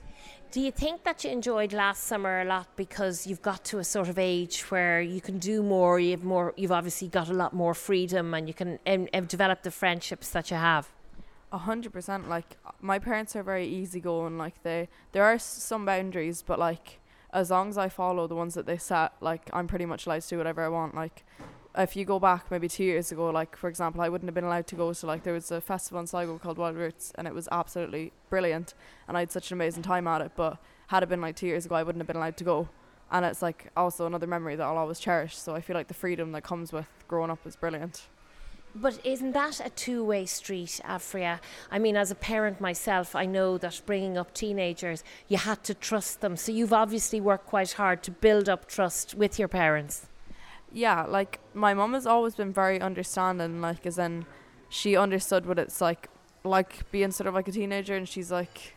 Do 0.52 0.60
you 0.60 0.70
think 0.70 1.02
that 1.02 1.24
you 1.24 1.32
enjoyed 1.32 1.72
last 1.72 2.04
summer 2.04 2.42
a 2.42 2.44
lot 2.44 2.68
because 2.76 3.26
you've 3.26 3.42
got 3.42 3.64
to 3.64 3.80
a 3.80 3.84
sort 3.84 4.08
of 4.08 4.20
age 4.20 4.60
where 4.70 5.00
you 5.00 5.20
can 5.20 5.40
do 5.40 5.60
more? 5.60 5.98
You 5.98 6.12
have 6.12 6.22
more. 6.22 6.54
You've 6.56 6.70
obviously 6.70 7.08
got 7.08 7.28
a 7.28 7.34
lot 7.34 7.54
more 7.54 7.74
freedom, 7.74 8.34
and 8.34 8.46
you 8.46 8.54
can 8.54 8.78
um, 8.86 9.08
um, 9.12 9.24
develop 9.24 9.64
the 9.64 9.72
friendships 9.72 10.30
that 10.30 10.52
you 10.52 10.56
have. 10.56 10.88
A 11.50 11.58
hundred 11.58 11.92
percent. 11.92 12.28
Like 12.28 12.56
my 12.80 13.00
parents 13.00 13.34
are 13.34 13.42
very 13.42 13.66
easygoing. 13.66 14.38
Like 14.38 14.62
they, 14.62 14.88
there 15.10 15.24
are 15.24 15.32
s- 15.34 15.44
some 15.44 15.84
boundaries, 15.84 16.40
but 16.40 16.60
like 16.60 17.00
as 17.38 17.50
long 17.50 17.68
as 17.68 17.78
I 17.78 17.88
follow 17.88 18.26
the 18.26 18.34
ones 18.34 18.54
that 18.54 18.66
they 18.66 18.78
set, 18.78 19.12
like 19.20 19.48
I'm 19.52 19.68
pretty 19.68 19.86
much 19.86 20.06
allowed 20.06 20.22
to 20.22 20.28
do 20.28 20.38
whatever 20.38 20.62
I 20.62 20.68
want. 20.68 20.94
Like 20.94 21.24
if 21.76 21.94
you 21.94 22.04
go 22.04 22.18
back 22.18 22.50
maybe 22.50 22.68
two 22.68 22.82
years 22.82 23.12
ago, 23.12 23.30
like 23.30 23.56
for 23.56 23.68
example, 23.68 24.00
I 24.00 24.08
wouldn't 24.08 24.28
have 24.28 24.34
been 24.34 24.44
allowed 24.44 24.66
to 24.68 24.74
go 24.74 24.92
to 24.92 25.06
like 25.06 25.22
there 25.22 25.34
was 25.34 25.50
a 25.52 25.60
festival 25.60 26.00
in 26.00 26.08
Sligo 26.08 26.36
called 26.38 26.58
Wild 26.58 26.76
Roots, 26.76 27.12
and 27.14 27.28
it 27.28 27.34
was 27.34 27.48
absolutely 27.52 28.12
brilliant, 28.28 28.74
and 29.06 29.16
I 29.16 29.20
had 29.20 29.30
such 29.30 29.50
an 29.50 29.56
amazing 29.56 29.84
time 29.84 30.08
at 30.08 30.20
it. 30.20 30.32
But 30.34 30.58
had 30.88 31.04
it 31.04 31.08
been 31.08 31.20
like 31.20 31.36
two 31.36 31.46
years 31.46 31.64
ago, 31.66 31.76
I 31.76 31.84
wouldn't 31.84 32.00
have 32.00 32.08
been 32.08 32.16
allowed 32.16 32.36
to 32.38 32.44
go. 32.44 32.68
and 33.10 33.24
it's 33.24 33.40
like 33.40 33.70
also 33.76 34.06
another 34.06 34.26
memory 34.26 34.56
that 34.56 34.64
I'll 34.64 34.76
always 34.76 34.98
cherish. 34.98 35.36
So 35.36 35.54
I 35.54 35.60
feel 35.60 35.76
like 35.76 35.88
the 35.88 35.94
freedom 35.94 36.32
that 36.32 36.42
comes 36.42 36.72
with 36.72 36.88
growing 37.06 37.30
up 37.30 37.46
is 37.46 37.56
brilliant. 37.56 38.08
But 38.80 39.04
isn't 39.04 39.32
that 39.32 39.60
a 39.64 39.70
two 39.70 40.04
way 40.04 40.24
street, 40.26 40.80
Afria? 40.84 41.40
I 41.70 41.78
mean, 41.78 41.96
as 41.96 42.10
a 42.10 42.14
parent 42.14 42.60
myself, 42.60 43.16
I 43.16 43.26
know 43.26 43.58
that 43.58 43.80
bringing 43.86 44.16
up 44.16 44.32
teenagers, 44.34 45.02
you 45.26 45.36
had 45.36 45.64
to 45.64 45.74
trust 45.74 46.20
them. 46.20 46.36
So 46.36 46.52
you've 46.52 46.72
obviously 46.72 47.20
worked 47.20 47.46
quite 47.46 47.72
hard 47.72 48.02
to 48.04 48.10
build 48.10 48.48
up 48.48 48.68
trust 48.68 49.14
with 49.14 49.38
your 49.38 49.48
parents. 49.48 50.06
Yeah, 50.70 51.04
like 51.06 51.40
my 51.54 51.74
mum 51.74 51.94
has 51.94 52.06
always 52.06 52.34
been 52.36 52.52
very 52.52 52.80
understanding, 52.80 53.60
like 53.60 53.84
as 53.84 53.98
in 53.98 54.26
she 54.68 54.96
understood 54.96 55.46
what 55.46 55.58
it's 55.58 55.80
like 55.80 56.08
like 56.44 56.90
being 56.90 57.10
sort 57.10 57.26
of 57.26 57.34
like 57.34 57.48
a 57.48 57.52
teenager 57.52 57.96
and 57.96 58.08
she's 58.08 58.30
like 58.30 58.76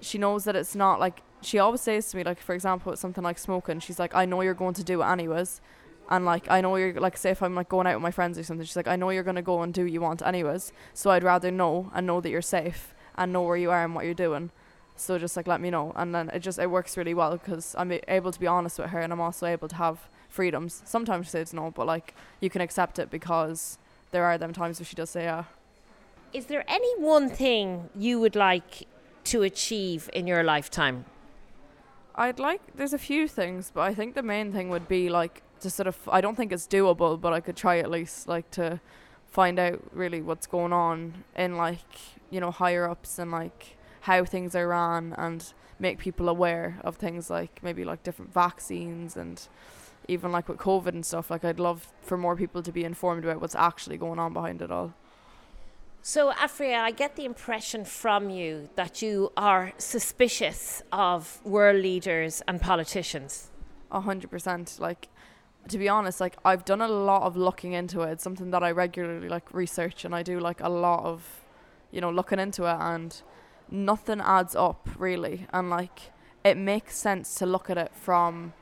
she 0.00 0.18
knows 0.18 0.44
that 0.44 0.54
it's 0.54 0.74
not 0.74 1.00
like 1.00 1.22
she 1.40 1.58
always 1.58 1.80
says 1.80 2.10
to 2.10 2.16
me 2.16 2.24
like 2.24 2.40
for 2.40 2.54
example 2.54 2.92
it's 2.92 3.00
something 3.00 3.24
like 3.24 3.38
smoking 3.38 3.80
she's 3.80 3.98
like 3.98 4.14
i 4.14 4.24
know 4.24 4.40
you're 4.42 4.52
going 4.52 4.74
to 4.74 4.84
do 4.84 5.00
it 5.00 5.06
anyways 5.06 5.60
and 6.10 6.24
like 6.24 6.50
i 6.50 6.60
know 6.60 6.76
you're 6.76 6.94
like 7.00 7.16
say 7.16 7.30
if 7.30 7.42
i'm 7.42 7.54
like 7.54 7.68
going 7.68 7.86
out 7.86 7.94
with 7.94 8.02
my 8.02 8.10
friends 8.10 8.38
or 8.38 8.42
something 8.42 8.66
she's 8.66 8.76
like 8.76 8.88
i 8.88 8.96
know 8.96 9.10
you're 9.10 9.22
going 9.22 9.36
to 9.36 9.42
go 9.42 9.62
and 9.62 9.72
do 9.72 9.84
what 9.84 9.92
you 9.92 10.00
want 10.00 10.20
anyways 10.22 10.72
so 10.94 11.10
i'd 11.10 11.22
rather 11.22 11.50
know 11.50 11.90
and 11.94 12.06
know 12.06 12.20
that 12.20 12.30
you're 12.30 12.42
safe 12.42 12.92
and 13.16 13.32
know 13.32 13.42
where 13.42 13.56
you 13.56 13.70
are 13.70 13.84
and 13.84 13.94
what 13.94 14.04
you're 14.04 14.14
doing. 14.14 14.50
So 14.96 15.18
just 15.18 15.36
like 15.36 15.46
let 15.46 15.60
me 15.60 15.70
know. 15.70 15.92
And 15.96 16.14
then 16.14 16.30
it 16.30 16.40
just 16.40 16.58
it 16.58 16.70
works 16.70 16.96
really 16.96 17.14
well 17.14 17.32
because 17.32 17.74
i'm 17.78 17.92
able 18.08 18.32
to 18.32 18.40
be 18.40 18.46
honest 18.46 18.78
with 18.78 18.90
her 18.90 19.00
and 19.00 19.12
i'm 19.12 19.20
also 19.20 19.46
able 19.46 19.68
to 19.68 19.76
have 19.76 20.08
freedoms. 20.28 20.82
Sometimes 20.84 21.26
she 21.26 21.30
says 21.30 21.52
no 21.52 21.70
but 21.70 21.86
like 21.86 22.14
you 22.40 22.50
can 22.50 22.60
accept 22.60 22.98
it 22.98 23.10
because 23.10 23.78
there 24.10 24.24
are 24.24 24.38
them 24.38 24.52
times 24.52 24.78
where 24.78 24.86
she 24.86 24.96
does 24.96 25.10
say 25.10 25.24
yeah. 25.24 25.44
Is 26.32 26.46
there 26.46 26.64
any 26.66 26.98
one 26.98 27.28
thing 27.28 27.90
you 27.94 28.18
would 28.20 28.36
like 28.36 28.86
to 29.24 29.42
achieve 29.42 30.08
in 30.12 30.26
your 30.26 30.42
lifetime? 30.42 31.04
I'd 32.14 32.38
like, 32.38 32.60
there's 32.74 32.92
a 32.92 32.98
few 32.98 33.26
things, 33.26 33.70
but 33.72 33.82
I 33.82 33.94
think 33.94 34.14
the 34.14 34.22
main 34.22 34.52
thing 34.52 34.68
would 34.68 34.86
be 34.88 35.08
like 35.08 35.42
to 35.62 35.70
sort 35.70 35.86
of, 35.86 35.96
I 36.08 36.20
don't 36.20 36.36
think 36.36 36.52
it's 36.52 36.66
doable, 36.66 37.20
but 37.20 37.32
I 37.32 37.40
could 37.40 37.56
try 37.56 37.78
at 37.78 37.90
least, 37.90 38.28
like 38.28 38.50
to 38.52 38.80
find 39.30 39.58
out 39.58 39.82
really 39.92 40.20
what's 40.20 40.46
going 40.46 40.72
on 40.72 41.24
in 41.36 41.56
like, 41.56 41.78
you 42.30 42.40
know, 42.40 42.50
higher 42.50 42.88
ups 42.88 43.18
and 43.18 43.30
like 43.30 43.76
how 44.02 44.24
things 44.24 44.54
are 44.54 44.68
run 44.68 45.14
and 45.16 45.52
make 45.78 45.98
people 45.98 46.28
aware 46.28 46.78
of 46.84 46.96
things 46.96 47.30
like 47.30 47.60
maybe 47.62 47.84
like 47.84 48.02
different 48.02 48.32
vaccines 48.32 49.16
and 49.16 49.48
even 50.08 50.32
like 50.32 50.48
with 50.48 50.58
COVID 50.58 50.88
and 50.88 51.06
stuff. 51.06 51.30
Like, 51.30 51.44
I'd 51.44 51.60
love 51.60 51.88
for 52.00 52.16
more 52.16 52.36
people 52.36 52.62
to 52.62 52.72
be 52.72 52.84
informed 52.84 53.24
about 53.24 53.40
what's 53.40 53.54
actually 53.54 53.96
going 53.96 54.18
on 54.18 54.32
behind 54.32 54.62
it 54.62 54.70
all. 54.70 54.94
So, 56.02 56.32
Afria, 56.32 56.80
I 56.80 56.90
get 56.90 57.14
the 57.14 57.24
impression 57.24 57.84
from 57.84 58.28
you 58.28 58.68
that 58.74 59.02
you 59.02 59.30
are 59.36 59.72
suspicious 59.78 60.82
of 60.90 61.40
world 61.44 61.80
leaders 61.80 62.42
and 62.48 62.60
politicians. 62.60 63.50
A 63.92 64.00
hundred 64.00 64.30
percent. 64.30 64.78
Like, 64.80 65.08
to 65.68 65.78
be 65.78 65.88
honest, 65.88 66.20
like 66.20 66.36
I've 66.44 66.64
done 66.64 66.80
a 66.80 66.88
lot 66.88 67.22
of 67.22 67.36
looking 67.36 67.72
into 67.72 68.02
it. 68.02 68.12
It's 68.12 68.24
something 68.24 68.50
that 68.50 68.62
I 68.62 68.70
regularly 68.70 69.28
like 69.28 69.52
research, 69.52 70.04
and 70.04 70.14
I 70.14 70.22
do 70.22 70.40
like 70.40 70.60
a 70.60 70.68
lot 70.68 71.04
of, 71.04 71.44
you 71.90 72.00
know, 72.00 72.10
looking 72.10 72.38
into 72.38 72.64
it, 72.64 72.76
and 72.80 73.20
nothing 73.70 74.20
adds 74.20 74.54
up 74.54 74.88
really. 74.98 75.46
And 75.52 75.70
like, 75.70 76.12
it 76.44 76.56
makes 76.56 76.96
sense 76.96 77.34
to 77.36 77.46
look 77.46 77.70
at 77.70 77.78
it 77.78 77.92
from 77.94 78.52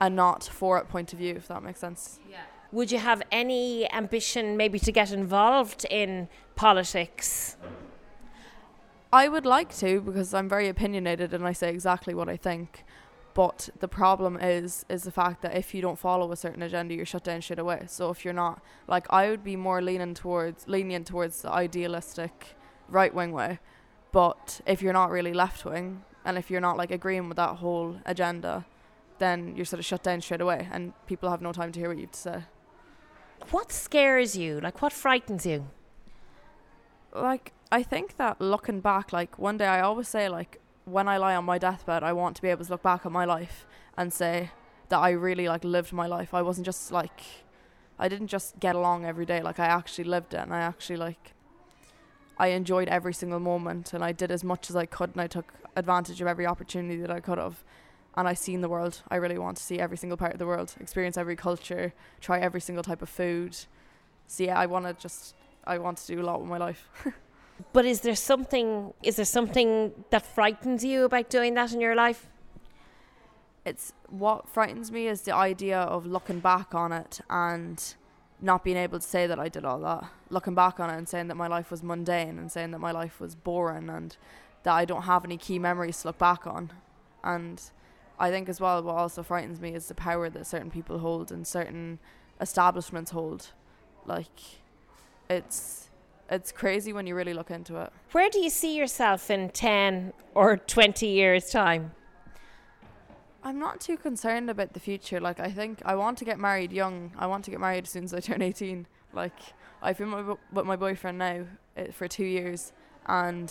a 0.00 0.08
not 0.08 0.44
for 0.44 0.78
it 0.78 0.88
point 0.88 1.12
of 1.12 1.18
view, 1.18 1.34
if 1.34 1.48
that 1.48 1.62
makes 1.62 1.80
sense. 1.80 2.20
Yeah. 2.30 2.38
Would 2.70 2.92
you 2.92 2.98
have 2.98 3.22
any 3.32 3.90
ambition 3.92 4.56
maybe 4.56 4.78
to 4.80 4.92
get 4.92 5.10
involved 5.10 5.86
in 5.90 6.28
politics? 6.54 7.56
I 9.12 9.28
would 9.28 9.46
like 9.46 9.74
to 9.78 10.02
because 10.02 10.34
I'm 10.34 10.48
very 10.48 10.68
opinionated 10.68 11.32
and 11.32 11.46
I 11.46 11.52
say 11.52 11.70
exactly 11.70 12.14
what 12.14 12.28
I 12.28 12.36
think. 12.36 12.84
But 13.38 13.68
the 13.78 13.86
problem 13.86 14.36
is 14.36 14.84
is 14.88 15.04
the 15.04 15.12
fact 15.12 15.42
that 15.42 15.56
if 15.56 15.72
you 15.72 15.80
don't 15.80 15.96
follow 15.96 16.32
a 16.32 16.36
certain 16.36 16.60
agenda, 16.60 16.92
you're 16.96 17.06
shut 17.06 17.22
down 17.22 17.40
straight 17.40 17.60
away. 17.60 17.84
So 17.86 18.10
if 18.10 18.24
you're 18.24 18.34
not 18.34 18.60
like 18.88 19.06
I 19.10 19.30
would 19.30 19.44
be 19.44 19.54
more 19.54 19.80
leaning 19.80 20.12
towards 20.12 20.66
lenient 20.66 21.06
towards 21.06 21.42
the 21.42 21.52
idealistic 21.52 22.56
right 22.88 23.14
wing 23.14 23.30
way. 23.30 23.60
But 24.10 24.60
if 24.66 24.82
you're 24.82 24.92
not 24.92 25.10
really 25.10 25.32
left 25.32 25.64
wing 25.64 26.02
and 26.24 26.36
if 26.36 26.50
you're 26.50 26.60
not 26.60 26.76
like 26.76 26.90
agreeing 26.90 27.28
with 27.28 27.36
that 27.36 27.58
whole 27.58 28.00
agenda, 28.04 28.66
then 29.20 29.54
you're 29.54 29.64
sort 29.64 29.78
of 29.78 29.86
shut 29.86 30.02
down 30.02 30.20
straight 30.20 30.40
away 30.40 30.66
and 30.72 30.92
people 31.06 31.30
have 31.30 31.40
no 31.40 31.52
time 31.52 31.70
to 31.70 31.78
hear 31.78 31.90
what 31.90 31.98
you 31.98 32.06
have 32.06 32.10
to 32.10 32.18
say. 32.18 32.42
What 33.52 33.70
scares 33.70 34.36
you? 34.36 34.58
Like, 34.60 34.82
what 34.82 34.92
frightens 34.92 35.46
you? 35.46 35.68
Like, 37.14 37.52
I 37.70 37.84
think 37.84 38.16
that 38.16 38.40
looking 38.40 38.80
back, 38.80 39.12
like, 39.12 39.38
one 39.38 39.58
day 39.58 39.68
I 39.68 39.80
always 39.80 40.08
say, 40.08 40.28
like, 40.28 40.60
when 40.88 41.08
I 41.08 41.16
lie 41.18 41.34
on 41.34 41.44
my 41.44 41.58
deathbed, 41.58 42.02
I 42.02 42.12
want 42.12 42.36
to 42.36 42.42
be 42.42 42.48
able 42.48 42.64
to 42.64 42.70
look 42.70 42.82
back 42.82 43.04
at 43.04 43.12
my 43.12 43.24
life 43.24 43.66
and 43.96 44.12
say 44.12 44.50
that 44.88 44.98
I 44.98 45.10
really, 45.10 45.48
like, 45.48 45.64
lived 45.64 45.92
my 45.92 46.06
life. 46.06 46.32
I 46.32 46.42
wasn't 46.42 46.64
just, 46.64 46.90
like, 46.90 47.20
I 47.98 48.08
didn't 48.08 48.28
just 48.28 48.58
get 48.58 48.74
along 48.74 49.04
every 49.04 49.26
day. 49.26 49.42
Like, 49.42 49.58
I 49.58 49.66
actually 49.66 50.04
lived 50.04 50.34
it 50.34 50.38
and 50.38 50.54
I 50.54 50.60
actually, 50.60 50.96
like, 50.96 51.34
I 52.38 52.48
enjoyed 52.48 52.88
every 52.88 53.12
single 53.12 53.40
moment 53.40 53.92
and 53.92 54.02
I 54.02 54.12
did 54.12 54.30
as 54.30 54.44
much 54.44 54.70
as 54.70 54.76
I 54.76 54.86
could 54.86 55.10
and 55.10 55.20
I 55.20 55.26
took 55.26 55.52
advantage 55.76 56.20
of 56.20 56.26
every 56.26 56.46
opportunity 56.46 57.00
that 57.00 57.10
I 57.10 57.20
could 57.20 57.38
have 57.38 57.64
and 58.16 58.28
I 58.28 58.34
seen 58.34 58.60
the 58.60 58.68
world. 58.68 59.02
I 59.08 59.16
really 59.16 59.38
want 59.38 59.56
to 59.58 59.62
see 59.62 59.78
every 59.78 59.96
single 59.96 60.16
part 60.16 60.32
of 60.32 60.38
the 60.38 60.46
world, 60.46 60.74
experience 60.80 61.16
every 61.16 61.36
culture, 61.36 61.92
try 62.20 62.38
every 62.38 62.60
single 62.60 62.84
type 62.84 63.02
of 63.02 63.08
food. 63.08 63.56
So 64.26 64.44
yeah, 64.44 64.58
I 64.58 64.66
want 64.66 64.86
to 64.86 64.94
just 64.94 65.34
I 65.64 65.78
want 65.78 65.98
to 65.98 66.06
do 66.06 66.20
a 66.20 66.24
lot 66.24 66.40
with 66.40 66.48
my 66.48 66.58
life. 66.58 66.88
but 67.72 67.84
is 67.84 68.00
there 68.00 68.16
something 68.16 68.94
is 69.02 69.16
there 69.16 69.24
something 69.24 69.92
that 70.10 70.24
frightens 70.24 70.84
you 70.84 71.04
about 71.04 71.30
doing 71.30 71.54
that 71.54 71.72
in 71.72 71.80
your 71.80 71.94
life? 71.94 72.28
It's 73.64 73.92
what 74.08 74.48
frightens 74.48 74.90
me 74.90 75.08
is 75.08 75.22
the 75.22 75.34
idea 75.34 75.80
of 75.80 76.06
looking 76.06 76.40
back 76.40 76.74
on 76.74 76.92
it 76.92 77.20
and 77.28 77.94
not 78.40 78.64
being 78.64 78.76
able 78.76 78.98
to 78.98 79.06
say 79.06 79.26
that 79.26 79.38
I 79.38 79.48
did 79.48 79.64
all 79.64 79.80
that. 79.80 80.04
Looking 80.30 80.54
back 80.54 80.80
on 80.80 80.90
it 80.90 80.96
and 80.96 81.08
saying 81.08 81.28
that 81.28 81.34
my 81.34 81.48
life 81.48 81.70
was 81.70 81.82
mundane 81.82 82.38
and 82.38 82.50
saying 82.50 82.70
that 82.70 82.78
my 82.78 82.92
life 82.92 83.20
was 83.20 83.34
boring 83.34 83.90
and 83.90 84.16
that 84.62 84.74
I 84.74 84.84
don't 84.84 85.02
have 85.02 85.24
any 85.24 85.36
key 85.36 85.58
memories 85.58 86.00
to 86.02 86.08
look 86.08 86.18
back 86.18 86.46
on. 86.46 86.72
And 87.24 87.60
I 88.18 88.30
think 88.30 88.48
as 88.48 88.60
well 88.60 88.82
what 88.82 88.94
also 88.94 89.22
frightens 89.22 89.60
me 89.60 89.74
is 89.74 89.88
the 89.88 89.94
power 89.94 90.30
that 90.30 90.46
certain 90.46 90.70
people 90.70 91.00
hold 91.00 91.30
and 91.32 91.46
certain 91.46 91.98
establishments 92.40 93.10
hold. 93.10 93.48
Like 94.06 94.40
it's 95.28 95.87
it's 96.30 96.52
crazy 96.52 96.92
when 96.92 97.06
you 97.06 97.14
really 97.14 97.34
look 97.34 97.50
into 97.50 97.80
it. 97.80 97.92
Where 98.12 98.28
do 98.28 98.40
you 98.40 98.50
see 98.50 98.76
yourself 98.76 99.30
in 99.30 99.50
10 99.50 100.12
or 100.34 100.56
20 100.56 101.06
years 101.06 101.50
time? 101.50 101.92
I'm 103.42 103.58
not 103.58 103.80
too 103.80 103.96
concerned 103.96 104.50
about 104.50 104.74
the 104.74 104.80
future. 104.80 105.20
Like 105.20 105.40
I 105.40 105.50
think 105.50 105.80
I 105.84 105.94
want 105.94 106.18
to 106.18 106.24
get 106.24 106.38
married 106.38 106.72
young. 106.72 107.12
I 107.18 107.26
want 107.26 107.44
to 107.46 107.50
get 107.50 107.60
married 107.60 107.84
as 107.84 107.90
soon 107.90 108.04
as 108.04 108.12
I 108.12 108.20
turn 108.20 108.42
18. 108.42 108.86
Like 109.12 109.32
I've 109.80 109.96
been 109.96 110.12
with 110.52 110.66
my 110.66 110.76
boyfriend 110.76 111.18
now 111.18 111.46
eh, 111.76 111.90
for 111.92 112.08
2 112.08 112.24
years 112.24 112.72
and 113.06 113.50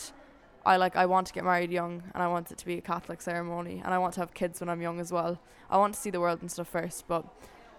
I 0.66 0.76
like 0.78 0.96
I 0.96 1.06
want 1.06 1.28
to 1.28 1.34
get 1.34 1.46
married 1.46 1.72
young 1.72 2.04
and 2.14 2.22
I 2.22 2.28
want 2.28 2.52
it 2.52 2.58
to 2.60 2.66
be 2.66 2.78
a 2.78 2.82
Catholic 2.82 3.22
ceremony 3.22 3.82
and 3.84 3.94
I 3.94 3.98
want 3.98 4.14
to 4.16 4.20
have 4.20 4.34
kids 4.34 4.60
when 4.60 4.70
I'm 4.70 4.82
young 4.82 5.00
as 5.00 5.12
well. 5.12 5.40
I 5.70 5.78
want 5.78 5.94
to 5.96 6.00
see 6.00 6.10
the 6.10 6.20
world 6.20 6.42
and 6.42 6.52
stuff 6.52 6.68
first, 6.68 7.08
but 7.08 7.26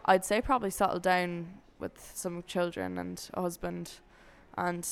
I'd 0.07 0.25
say 0.25 0.41
probably 0.41 0.71
settle 0.71 0.99
down 0.99 1.61
with 1.79 2.11
some 2.15 2.43
children 2.47 2.99
and 2.99 3.31
a 3.35 3.43
husband 3.43 4.01
and 4.67 4.87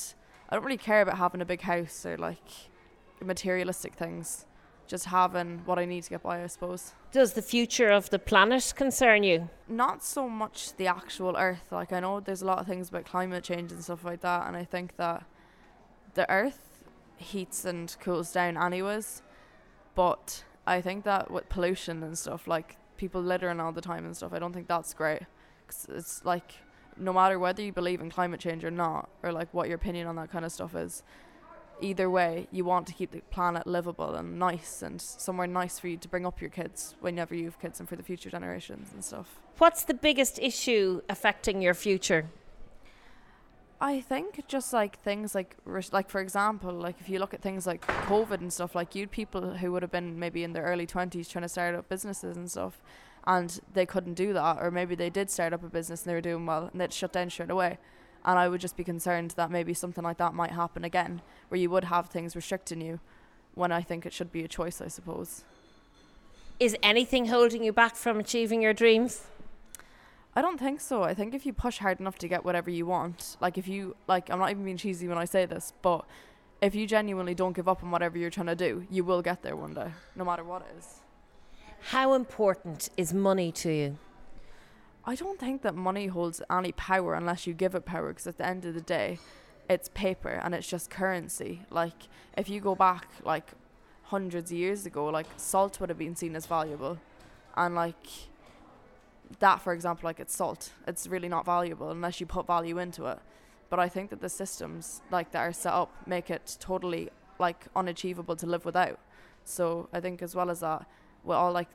I 0.49 0.55
don't 0.55 0.63
really 0.63 0.77
care 0.77 1.01
about 1.01 1.17
having 1.17 1.41
a 1.41 1.45
big 1.45 1.61
house 1.61 2.05
or 2.05 2.17
like 2.17 2.69
materialistic 3.21 3.93
things. 3.95 4.45
Just 4.87 5.05
having 5.05 5.63
what 5.65 5.77
I 5.77 5.83
need 5.83 6.03
to 6.03 6.09
get 6.09 6.23
by, 6.23 6.41
I 6.41 6.47
suppose. 6.47 6.93
Does 7.11 7.33
the 7.33 7.41
future 7.41 7.89
of 7.89 8.09
the 8.09 8.19
planet 8.19 8.71
concern 8.73 9.23
you? 9.23 9.49
Not 9.67 10.01
so 10.01 10.29
much 10.29 10.77
the 10.77 10.87
actual 10.87 11.35
Earth. 11.37 11.67
Like, 11.71 11.91
I 11.91 11.99
know 11.99 12.21
there's 12.21 12.41
a 12.41 12.45
lot 12.45 12.59
of 12.59 12.67
things 12.67 12.87
about 12.87 13.03
climate 13.03 13.43
change 13.43 13.73
and 13.73 13.83
stuff 13.83 14.05
like 14.05 14.21
that, 14.21 14.47
and 14.47 14.55
I 14.55 14.63
think 14.63 14.95
that 14.95 15.25
the 16.13 16.29
Earth 16.31 16.79
heats 17.17 17.65
and 17.65 17.93
cools 17.99 18.31
down 18.31 18.57
anyways. 18.57 19.23
But 19.93 20.45
I 20.65 20.79
think 20.79 21.03
that 21.03 21.31
with 21.31 21.49
pollution 21.49 22.01
and 22.01 22.17
stuff, 22.17 22.47
like 22.47 22.77
people 22.95 23.21
littering 23.21 23.59
all 23.59 23.73
the 23.73 23.81
time 23.81 24.05
and 24.05 24.15
stuff, 24.15 24.31
I 24.31 24.39
don't 24.39 24.53
think 24.53 24.67
that's 24.67 24.93
great. 24.93 25.23
Cause 25.67 25.87
it's 25.89 26.23
like 26.23 26.53
no 26.99 27.13
matter 27.13 27.39
whether 27.39 27.61
you 27.61 27.71
believe 27.71 28.01
in 28.01 28.09
climate 28.09 28.39
change 28.39 28.63
or 28.63 28.71
not, 28.71 29.09
or 29.23 29.31
like 29.31 29.53
what 29.53 29.67
your 29.67 29.75
opinion 29.75 30.07
on 30.07 30.15
that 30.15 30.31
kind 30.31 30.45
of 30.45 30.51
stuff 30.51 30.75
is, 30.75 31.03
either 31.81 32.09
way, 32.09 32.47
you 32.51 32.65
want 32.65 32.87
to 32.87 32.93
keep 32.93 33.11
the 33.11 33.21
planet 33.29 33.67
livable 33.67 34.15
and 34.15 34.39
nice 34.39 34.81
and 34.81 35.01
somewhere 35.01 35.47
nice 35.47 35.79
for 35.79 35.87
you 35.87 35.97
to 35.97 36.07
bring 36.07 36.25
up 36.25 36.41
your 36.41 36.49
kids 36.49 36.95
whenever 36.99 37.35
you 37.35 37.45
have 37.45 37.59
kids 37.59 37.79
and 37.79 37.87
for 37.87 37.95
the 37.95 38.03
future 38.03 38.29
generations 38.29 38.89
and 38.93 39.03
stuff. 39.03 39.39
What's 39.57 39.83
the 39.83 39.93
biggest 39.93 40.39
issue 40.39 41.01
affecting 41.09 41.61
your 41.61 41.73
future? 41.73 42.29
I 43.79 44.01
think 44.01 44.47
just 44.47 44.73
like 44.73 44.97
things 44.99 45.35
like 45.35 45.55
like 45.91 46.09
for 46.09 46.19
example, 46.19 46.73
like 46.73 46.95
if 46.99 47.09
you 47.09 47.19
look 47.19 47.35
at 47.35 47.41
things 47.41 47.67
like 47.67 47.85
COVID 47.85 48.41
and 48.41 48.51
stuff, 48.51 48.73
like 48.73 48.95
you'd 48.95 49.11
people 49.11 49.53
who 49.53 49.71
would 49.71 49.83
have 49.83 49.91
been 49.91 50.17
maybe 50.17 50.43
in 50.43 50.53
their 50.53 50.63
early 50.63 50.87
twenties 50.87 51.29
trying 51.29 51.43
to 51.43 51.49
start 51.49 51.75
up 51.75 51.87
businesses 51.87 52.37
and 52.37 52.49
stuff, 52.49 52.81
and 53.25 53.59
they 53.73 53.85
couldn't 53.85 54.13
do 54.13 54.33
that, 54.33 54.57
or 54.61 54.71
maybe 54.71 54.95
they 54.95 55.09
did 55.09 55.29
start 55.29 55.53
up 55.53 55.63
a 55.63 55.69
business 55.69 56.03
and 56.03 56.11
they 56.11 56.15
were 56.15 56.21
doing 56.21 56.45
well, 56.45 56.69
and 56.71 56.79
they'd 56.79 56.93
shut 56.93 57.13
down 57.13 57.29
straight 57.29 57.49
away. 57.49 57.77
And 58.25 58.37
I 58.37 58.49
would 58.49 58.61
just 58.61 58.75
be 58.75 58.83
concerned 58.83 59.31
that 59.31 59.51
maybe 59.51 59.73
something 59.73 60.03
like 60.03 60.17
that 60.17 60.33
might 60.33 60.51
happen 60.51 60.83
again, 60.83 61.21
where 61.49 61.59
you 61.59 61.69
would 61.69 61.85
have 61.85 62.07
things 62.07 62.35
restricting 62.35 62.81
you, 62.81 62.99
when 63.55 63.71
I 63.71 63.81
think 63.81 64.05
it 64.05 64.13
should 64.13 64.31
be 64.31 64.43
a 64.43 64.47
choice, 64.47 64.81
I 64.81 64.87
suppose. 64.87 65.43
Is 66.59 66.75
anything 66.81 67.27
holding 67.27 67.63
you 67.63 67.71
back 67.71 67.95
from 67.95 68.19
achieving 68.19 68.61
your 68.61 68.73
dreams? 68.73 69.23
I 70.35 70.41
don't 70.41 70.59
think 70.59 70.81
so. 70.81 71.03
I 71.03 71.13
think 71.13 71.33
if 71.33 71.45
you 71.45 71.53
push 71.53 71.79
hard 71.79 71.99
enough 71.99 72.17
to 72.19 72.27
get 72.27 72.45
whatever 72.45 72.69
you 72.69 72.85
want, 72.85 73.37
like 73.41 73.57
if 73.57 73.67
you 73.67 73.95
like, 74.07 74.29
I'm 74.29 74.39
not 74.39 74.51
even 74.51 74.63
being 74.65 74.77
cheesy 74.77 75.07
when 75.07 75.17
I 75.17 75.25
say 75.25 75.45
this, 75.45 75.73
but 75.81 76.05
if 76.61 76.75
you 76.75 76.85
genuinely 76.85 77.33
don't 77.33 77.55
give 77.55 77.67
up 77.67 77.83
on 77.83 77.91
whatever 77.91 78.17
you're 78.17 78.29
trying 78.29 78.47
to 78.47 78.55
do, 78.55 78.85
you 78.89 79.03
will 79.03 79.21
get 79.21 79.41
there 79.41 79.55
one 79.55 79.73
day, 79.73 79.91
no 80.15 80.23
matter 80.23 80.43
what 80.43 80.61
it 80.63 80.77
is. 80.77 81.01
How 81.81 82.13
important 82.13 82.89
is 82.97 83.13
money 83.13 83.51
to 83.53 83.71
you? 83.71 83.97
I 85.05 85.15
don't 85.15 85.39
think 85.39 85.61
that 85.61 85.73
money 85.73 86.07
holds 86.07 86.41
any 86.51 86.73
power 86.73 87.13
unless 87.13 87.47
you 87.47 87.53
give 87.53 87.75
it 87.75 87.85
power, 87.85 88.09
because 88.09 88.27
at 88.27 88.37
the 88.37 88.45
end 88.45 88.65
of 88.65 88.73
the 88.73 88.81
day, 88.81 89.19
it's 89.69 89.89
paper 89.93 90.41
and 90.43 90.53
it's 90.53 90.67
just 90.67 90.89
currency. 90.89 91.61
Like 91.69 91.93
if 92.37 92.49
you 92.49 92.59
go 92.59 92.75
back 92.75 93.07
like 93.23 93.51
hundreds 94.03 94.51
of 94.51 94.57
years 94.57 94.85
ago, 94.85 95.05
like 95.05 95.27
salt 95.37 95.79
would 95.79 95.89
have 95.89 95.97
been 95.97 96.15
seen 96.15 96.35
as 96.35 96.45
valuable, 96.45 96.97
and 97.55 97.73
like 97.73 98.07
that, 99.39 99.61
for 99.61 99.73
example, 99.73 100.07
like 100.07 100.19
it's 100.19 100.35
salt, 100.35 100.71
it's 100.87 101.07
really 101.07 101.29
not 101.29 101.45
valuable 101.45 101.89
unless 101.89 102.19
you 102.19 102.25
put 102.25 102.45
value 102.45 102.77
into 102.77 103.05
it. 103.05 103.19
But 103.69 103.79
I 103.79 103.89
think 103.89 104.09
that 104.09 104.21
the 104.21 104.29
systems 104.29 105.01
like 105.11 105.31
that 105.31 105.39
are 105.39 105.53
set 105.53 105.73
up 105.73 105.93
make 106.05 106.29
it 106.29 106.57
totally 106.59 107.09
like 107.39 107.65
unachievable 107.75 108.35
to 108.37 108.45
live 108.45 108.65
without. 108.65 108.99
So 109.45 109.87
I 109.93 110.01
think 110.01 110.21
as 110.21 110.35
well 110.35 110.49
as 110.49 110.59
that, 110.61 110.85
with 111.27 111.37
all 111.37 111.51
like 111.51 111.67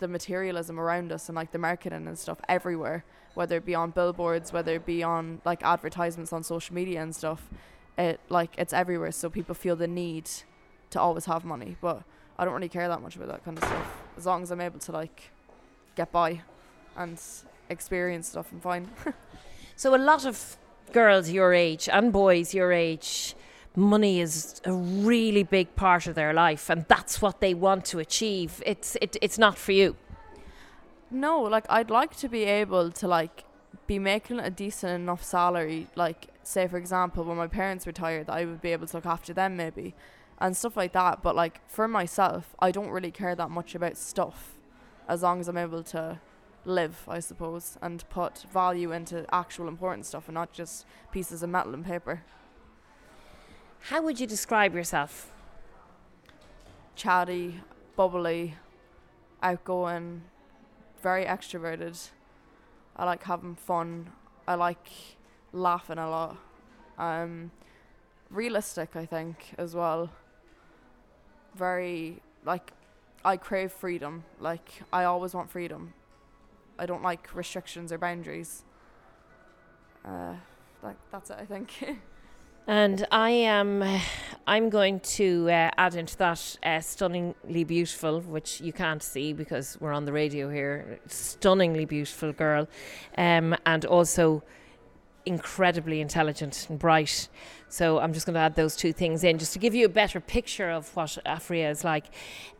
the 0.00 0.08
materialism 0.08 0.80
around 0.80 1.12
us 1.12 1.28
and 1.28 1.36
like 1.36 1.52
the 1.52 1.58
marketing 1.58 2.06
and 2.06 2.18
stuff 2.18 2.40
everywhere, 2.48 3.04
whether 3.34 3.56
it 3.56 3.64
be 3.64 3.74
on 3.74 3.90
billboards, 3.90 4.52
whether 4.52 4.74
it 4.74 4.86
be 4.86 5.02
on 5.02 5.40
like 5.44 5.62
advertisements 5.62 6.32
on 6.32 6.42
social 6.42 6.74
media 6.74 7.02
and 7.02 7.14
stuff, 7.14 7.48
it 7.96 8.18
like 8.28 8.54
it's 8.58 8.72
everywhere. 8.72 9.12
So 9.12 9.30
people 9.30 9.54
feel 9.54 9.76
the 9.76 9.86
need 9.86 10.28
to 10.90 11.00
always 11.00 11.26
have 11.26 11.44
money, 11.44 11.76
but 11.80 12.02
I 12.38 12.44
don't 12.44 12.54
really 12.54 12.68
care 12.68 12.88
that 12.88 13.00
much 13.02 13.14
about 13.16 13.28
that 13.28 13.44
kind 13.44 13.58
of 13.58 13.64
stuff. 13.64 14.02
As 14.16 14.26
long 14.26 14.42
as 14.42 14.50
I'm 14.50 14.60
able 14.60 14.80
to 14.80 14.92
like 14.92 15.30
get 15.94 16.10
by 16.10 16.42
and 16.96 17.20
experience 17.68 18.28
stuff, 18.28 18.48
I'm 18.52 18.60
fine. 18.60 18.90
So 19.76 19.94
a 19.94 19.98
lot 19.98 20.24
of 20.24 20.56
girls 20.92 21.30
your 21.30 21.52
age 21.52 21.88
and 21.88 22.12
boys 22.12 22.54
your 22.54 22.70
age 22.70 23.34
money 23.76 24.20
is 24.20 24.60
a 24.64 24.72
really 24.72 25.42
big 25.42 25.74
part 25.76 26.06
of 26.06 26.14
their 26.14 26.32
life 26.32 26.70
and 26.70 26.84
that's 26.88 27.20
what 27.20 27.40
they 27.40 27.54
want 27.54 27.84
to 27.84 27.98
achieve 27.98 28.62
it's 28.66 28.96
it, 29.00 29.16
it's 29.20 29.38
not 29.38 29.58
for 29.58 29.72
you 29.72 29.96
No, 31.10 31.42
like 31.42 31.66
I'd 31.68 31.90
like 31.90 32.16
to 32.18 32.28
be 32.28 32.44
able 32.44 32.90
to 32.92 33.06
like 33.08 33.44
be 33.86 33.98
making 33.98 34.40
a 34.40 34.50
decent 34.50 34.92
enough 34.92 35.22
salary, 35.22 35.88
like 35.94 36.28
say 36.42 36.66
for 36.66 36.76
example 36.76 37.24
when 37.24 37.36
my 37.36 37.46
parents 37.46 37.86
retired 37.86 38.26
that 38.26 38.34
I 38.34 38.44
would 38.44 38.60
be 38.60 38.72
able 38.72 38.86
to 38.88 38.96
look 38.96 39.06
after 39.06 39.32
them 39.32 39.56
maybe 39.56 39.94
and 40.38 40.56
stuff 40.56 40.76
like 40.76 40.92
that. 40.92 41.22
But 41.22 41.36
like 41.36 41.60
for 41.68 41.86
myself, 41.88 42.54
I 42.58 42.70
don't 42.70 42.90
really 42.90 43.10
care 43.12 43.34
that 43.36 43.50
much 43.50 43.74
about 43.74 43.96
stuff 43.96 44.54
as 45.08 45.22
long 45.22 45.40
as 45.40 45.48
I'm 45.48 45.58
able 45.58 45.82
to 45.84 46.20
live, 46.64 47.04
I 47.08 47.20
suppose, 47.20 47.78
and 47.82 48.08
put 48.08 48.46
value 48.52 48.90
into 48.90 49.26
actual 49.32 49.68
important 49.68 50.06
stuff 50.06 50.28
and 50.28 50.34
not 50.34 50.52
just 50.52 50.86
pieces 51.12 51.42
of 51.42 51.50
metal 51.50 51.74
and 51.74 51.84
paper. 51.84 52.22
How 53.88 54.02
would 54.02 54.18
you 54.18 54.26
describe 54.26 54.74
yourself 54.74 55.30
Chatty, 56.96 57.60
bubbly, 57.96 58.54
outgoing, 59.42 60.22
very 61.02 61.24
extroverted. 61.24 62.10
I 62.96 63.04
like 63.04 63.24
having 63.24 63.56
fun. 63.56 64.12
I 64.46 64.54
like 64.54 64.88
laughing 65.52 65.98
a 65.98 66.08
lot. 66.08 66.36
Um, 66.96 67.50
realistic, 68.30 68.94
I 68.94 69.06
think, 69.06 69.54
as 69.58 69.74
well. 69.74 70.10
Very 71.56 72.22
like, 72.44 72.72
I 73.24 73.36
crave 73.36 73.72
freedom. 73.72 74.24
Like 74.38 74.82
I 74.92 75.04
always 75.04 75.34
want 75.34 75.50
freedom. 75.50 75.94
I 76.78 76.86
don't 76.86 77.02
like 77.02 77.34
restrictions 77.34 77.90
or 77.90 77.98
boundaries. 77.98 78.64
Uh, 80.04 80.34
like 80.80 80.96
that's 81.10 81.30
it, 81.30 81.38
I 81.40 81.44
think. 81.44 81.98
and 82.66 83.06
i 83.10 83.30
am 83.30 83.84
i'm 84.46 84.70
going 84.70 84.98
to 85.00 85.48
uh, 85.50 85.70
add 85.76 85.94
into 85.94 86.16
that 86.16 86.56
uh, 86.62 86.80
stunningly 86.80 87.64
beautiful 87.64 88.20
which 88.20 88.60
you 88.60 88.72
can't 88.72 89.02
see 89.02 89.32
because 89.32 89.76
we're 89.80 89.92
on 89.92 90.04
the 90.04 90.12
radio 90.12 90.50
here 90.50 90.98
stunningly 91.06 91.84
beautiful 91.84 92.32
girl 92.32 92.66
um, 93.18 93.54
and 93.66 93.84
also 93.84 94.42
incredibly 95.26 96.00
intelligent 96.00 96.66
and 96.68 96.78
bright. 96.78 97.28
So 97.68 97.98
i'm 97.98 98.12
just 98.12 98.26
going 98.26 98.34
to 98.34 98.40
add 98.40 98.54
those 98.54 98.76
two 98.76 98.92
things 98.92 99.24
in 99.24 99.38
just 99.38 99.52
to 99.54 99.58
give 99.58 99.74
you 99.74 99.86
a 99.86 99.88
better 99.88 100.20
picture 100.20 100.70
of 100.70 100.94
what 100.96 101.18
afria 101.26 101.70
is 101.70 101.84
like. 101.84 102.06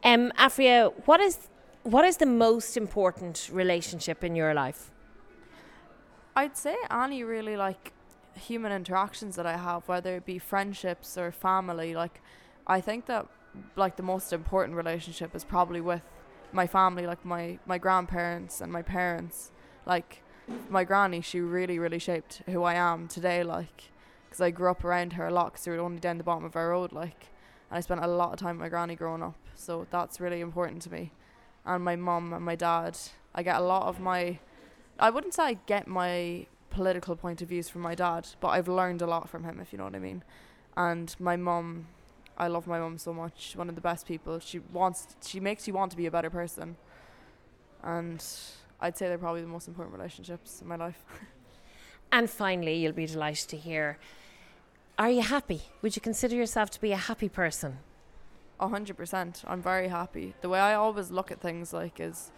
Um, 0.02 0.32
afria 0.38 0.92
what 1.06 1.20
is 1.20 1.48
what 1.82 2.04
is 2.04 2.16
the 2.16 2.26
most 2.26 2.76
important 2.76 3.50
relationship 3.52 4.24
in 4.24 4.34
your 4.34 4.54
life? 4.54 4.90
I'd 6.34 6.56
say 6.56 6.76
any 6.90 7.22
really 7.22 7.56
like 7.56 7.92
human 8.36 8.72
interactions 8.72 9.36
that 9.36 9.46
I 9.46 9.56
have, 9.56 9.86
whether 9.88 10.16
it 10.16 10.26
be 10.26 10.38
friendships 10.38 11.16
or 11.16 11.32
family, 11.32 11.94
like 11.94 12.20
I 12.66 12.80
think 12.80 13.06
that 13.06 13.26
like 13.76 13.96
the 13.96 14.02
most 14.02 14.32
important 14.32 14.76
relationship 14.76 15.34
is 15.34 15.44
probably 15.44 15.80
with 15.80 16.02
my 16.52 16.66
family, 16.66 17.06
like 17.06 17.24
my 17.24 17.58
my 17.66 17.78
grandparents 17.78 18.60
and 18.60 18.72
my 18.72 18.82
parents. 18.82 19.50
Like 19.86 20.22
my 20.68 20.84
granny, 20.84 21.20
she 21.20 21.40
really 21.40 21.78
really 21.78 21.98
shaped 21.98 22.42
who 22.46 22.62
I 22.62 22.74
am 22.74 23.08
today. 23.08 23.42
Like 23.42 23.90
because 24.24 24.40
I 24.40 24.50
grew 24.50 24.70
up 24.70 24.84
around 24.84 25.14
her 25.14 25.26
a 25.26 25.30
lot, 25.30 25.52
because 25.52 25.66
we 25.66 25.72
were 25.72 25.82
only 25.82 26.00
down 26.00 26.18
the 26.18 26.24
bottom 26.24 26.44
of 26.44 26.56
our 26.56 26.70
road. 26.70 26.92
Like 26.92 27.28
and 27.70 27.78
I 27.78 27.80
spent 27.80 28.04
a 28.04 28.06
lot 28.06 28.32
of 28.32 28.38
time 28.38 28.56
with 28.56 28.64
my 28.64 28.68
granny 28.68 28.96
growing 28.96 29.22
up, 29.22 29.38
so 29.54 29.86
that's 29.90 30.20
really 30.20 30.40
important 30.40 30.82
to 30.82 30.92
me. 30.92 31.12
And 31.64 31.84
my 31.84 31.96
mum 31.96 32.32
and 32.32 32.44
my 32.44 32.56
dad, 32.56 32.98
I 33.34 33.42
get 33.42 33.56
a 33.56 33.64
lot 33.64 33.84
of 33.84 34.00
my 34.00 34.38
I 34.98 35.10
wouldn't 35.10 35.34
say 35.34 35.42
I 35.42 35.54
get 35.66 35.88
my 35.88 36.46
political 36.74 37.16
point 37.16 37.40
of 37.40 37.48
views 37.48 37.68
from 37.68 37.82
my 37.82 37.94
dad, 37.94 38.28
but 38.40 38.48
I've 38.48 38.68
learned 38.68 39.00
a 39.02 39.06
lot 39.06 39.28
from 39.28 39.44
him, 39.44 39.60
if 39.60 39.72
you 39.72 39.78
know 39.78 39.84
what 39.84 39.94
I 39.94 40.00
mean. 40.00 40.22
And 40.76 41.14
my 41.18 41.36
mum, 41.36 41.86
I 42.36 42.48
love 42.48 42.66
my 42.66 42.78
mum 42.78 42.98
so 42.98 43.14
much. 43.14 43.32
She's 43.36 43.56
one 43.56 43.68
of 43.68 43.74
the 43.74 43.80
best 43.80 44.06
people. 44.06 44.38
She 44.40 44.58
wants, 44.58 45.16
she 45.24 45.40
makes 45.40 45.66
you 45.68 45.74
want 45.74 45.92
to 45.92 45.96
be 45.96 46.06
a 46.06 46.10
better 46.10 46.30
person. 46.30 46.76
And 47.82 48.24
I'd 48.80 48.98
say 48.98 49.08
they're 49.08 49.18
probably 49.18 49.42
the 49.42 49.46
most 49.48 49.68
important 49.68 49.96
relationships 49.96 50.60
in 50.60 50.68
my 50.68 50.76
life. 50.76 51.04
And 52.12 52.30
finally, 52.30 52.76
you'll 52.76 52.92
be 52.92 53.06
delighted 53.06 53.48
to 53.48 53.56
hear 53.56 53.98
Are 54.96 55.10
you 55.10 55.22
happy? 55.22 55.62
Would 55.82 55.96
you 55.96 56.02
consider 56.02 56.36
yourself 56.36 56.70
to 56.70 56.80
be 56.80 56.92
a 56.92 56.96
happy 56.96 57.28
person? 57.28 57.78
A 58.60 58.68
hundred 58.68 58.96
percent. 58.96 59.42
I'm 59.48 59.60
very 59.60 59.88
happy. 59.88 60.34
The 60.40 60.48
way 60.48 60.60
I 60.60 60.74
always 60.74 61.10
look 61.10 61.32
at 61.32 61.40
things 61.40 61.72
like 61.72 61.98
is 61.98 62.30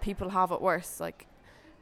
people 0.00 0.28
have 0.28 0.52
it 0.52 0.60
worse. 0.60 1.00
Like 1.00 1.26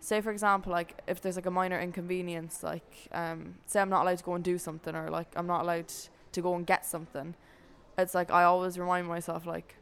say 0.03 0.21
for 0.21 0.33
example, 0.33 0.73
like 0.73 1.01
if 1.07 1.21
there's 1.21 1.37
like 1.37 1.47
a 1.47 1.51
minor 1.51 1.81
inconvenience, 1.81 2.63
like 2.63 3.09
um 3.13 3.55
say 3.67 3.81
I'm 3.81 3.89
not 3.89 4.03
allowed 4.03 4.19
to 4.19 4.25
go 4.25 4.35
and 4.35 4.45
do 4.45 4.59
something 4.59 4.95
or 4.95 5.09
like 5.11 5.29
I'm 5.37 5.47
not 5.47 5.63
allowed 5.63 5.93
to 6.33 6.41
go 6.41 6.55
and 6.55 6.67
get 6.67 6.85
something. 6.85 7.35
It's 7.97 8.15
like 8.15 8.31
I 8.31 8.45
always 8.45 8.79
remind 8.79 9.07
myself 9.07 9.47
like 9.47 9.77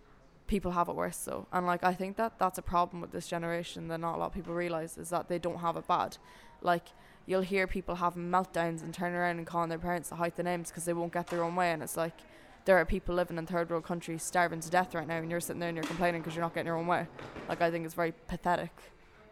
people 0.46 0.72
have 0.72 0.88
it 0.88 0.96
worse 0.96 1.16
so 1.16 1.46
and 1.52 1.64
like 1.64 1.84
I 1.84 1.94
think 1.94 2.16
that 2.16 2.36
that's 2.40 2.58
a 2.58 2.62
problem 2.62 3.00
with 3.00 3.12
this 3.12 3.28
generation 3.28 3.86
that 3.88 4.00
not 4.00 4.16
a 4.16 4.18
lot 4.18 4.26
of 4.26 4.34
people 4.34 4.52
realize 4.52 4.98
is 4.98 5.10
that 5.10 5.28
they 5.28 5.38
don't 5.38 5.60
have 5.60 5.76
it 5.76 5.86
bad. 5.88 6.18
Like 6.60 6.88
you'll 7.24 7.40
hear 7.42 7.66
people 7.66 7.94
having 7.94 8.30
meltdowns 8.30 8.82
and 8.82 8.92
turn 8.92 9.14
around 9.14 9.38
and 9.38 9.46
calling 9.46 9.70
their 9.70 9.78
parents 9.78 10.10
to 10.10 10.16
hide 10.16 10.36
the 10.36 10.42
names 10.42 10.68
because 10.68 10.84
they 10.84 10.92
won't 10.92 11.12
get 11.12 11.28
their 11.28 11.42
own 11.42 11.56
way 11.56 11.70
and 11.72 11.82
it's 11.82 11.96
like 11.96 12.18
there 12.66 12.76
are 12.76 12.84
people 12.84 13.14
living 13.14 13.38
in 13.38 13.46
third 13.46 13.70
world 13.70 13.84
countries 13.84 14.22
starving 14.22 14.60
to 14.60 14.68
death 14.68 14.94
right 14.94 15.08
now 15.08 15.16
and 15.16 15.30
you're 15.30 15.40
sitting 15.40 15.60
there 15.60 15.70
and 15.70 15.76
you're 15.76 15.84
complaining 15.84 16.20
because 16.20 16.34
you're 16.34 16.44
not 16.44 16.54
getting 16.54 16.66
your 16.66 16.76
own 16.76 16.86
way 16.86 17.06
like 17.48 17.62
i 17.62 17.70
think 17.70 17.86
it's 17.86 17.94
very 17.94 18.12
pathetic 18.28 18.70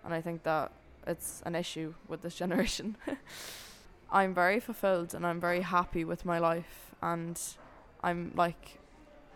and 0.04 0.14
i 0.14 0.20
think 0.20 0.42
that 0.42 0.72
it's 1.06 1.42
an 1.46 1.54
issue 1.54 1.94
with 2.06 2.22
this 2.22 2.34
generation 2.42 2.96
i'm 4.11 4.34
very 4.34 4.61
fulfilled 4.61 5.14
and 5.14 5.26
i'm 5.26 5.40
very 5.40 5.62
happy 5.62 6.04
with 6.04 6.24
my 6.24 6.38
life 6.38 6.94
and 7.02 7.40
i'm 8.02 8.32
like 8.34 8.78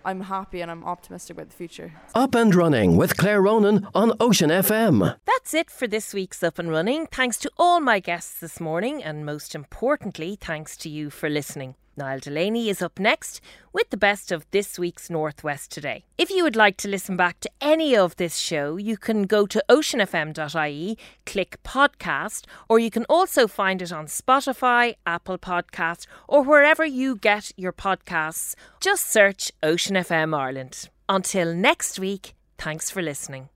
i'm 0.05 0.23
happy 0.23 0.61
and 0.61 0.71
i'm 0.71 0.85
optimistic 0.85 1.37
about 1.37 1.49
the 1.51 1.57
future 1.57 1.93
Up 2.15 2.35
and 2.35 2.55
Running 2.55 2.97
with 2.97 3.17
Claire 3.17 3.41
Ronan 3.41 3.87
on 3.95 4.13
Ocean 4.21 4.51
FM. 4.51 5.17
That's 5.25 5.55
it 5.55 5.71
for 5.71 5.87
this 5.87 6.13
week's 6.13 6.43
Up 6.43 6.59
and 6.59 6.71
Running. 6.71 7.07
Thanks 7.07 7.39
to 7.39 7.51
all 7.57 7.81
my 7.81 8.01
guests 8.01 8.41
this 8.41 8.61
morning, 8.61 9.03
and 9.03 9.25
most 9.25 9.55
importantly, 9.55 10.37
thanks 10.39 10.77
to 10.79 10.91
you 10.91 11.09
for 11.09 11.31
listening. 11.31 11.75
Niall 11.97 12.21
Delaney 12.21 12.69
is 12.69 12.83
up 12.83 12.99
next 12.99 13.41
with 13.73 13.91
the 13.91 13.97
best 13.97 14.33
of 14.33 14.47
this 14.51 14.79
week's 14.79 15.11
Northwest 15.11 15.71
Today. 15.71 16.05
If 16.17 16.31
you 16.31 16.43
would 16.43 16.57
like 16.57 16.77
to 16.79 16.89
listen 16.89 17.17
back 17.17 17.41
to 17.41 17.51
any 17.61 17.95
of 17.97 18.17
this 18.17 18.37
show, 18.39 18.77
you 18.77 18.97
can 18.97 19.25
go 19.25 19.47
to 19.47 19.63
oceanfm.ie, 19.69 20.99
click 21.27 21.63
podcast, 21.63 22.45
or 22.69 22.79
you 22.79 22.91
can 22.91 23.05
also 23.09 23.47
find 23.47 23.83
it 23.83 23.93
on 23.93 24.07
Spotify, 24.07 24.95
Apple 25.07 25.39
Podcast, 25.39 26.07
or 26.29 26.43
wherever 26.43 26.85
you 26.85 27.17
get 27.17 27.53
your 27.57 27.73
podcasts. 27.73 28.55
Just 28.81 29.07
search 29.07 29.53
Ocean 29.63 29.97
FM 29.97 30.37
Ireland. 30.37 30.89
Until 31.09 31.55
next 31.55 31.99
week, 31.99 32.35
thanks 32.59 32.91
for 32.91 33.03
listening. 33.03 33.52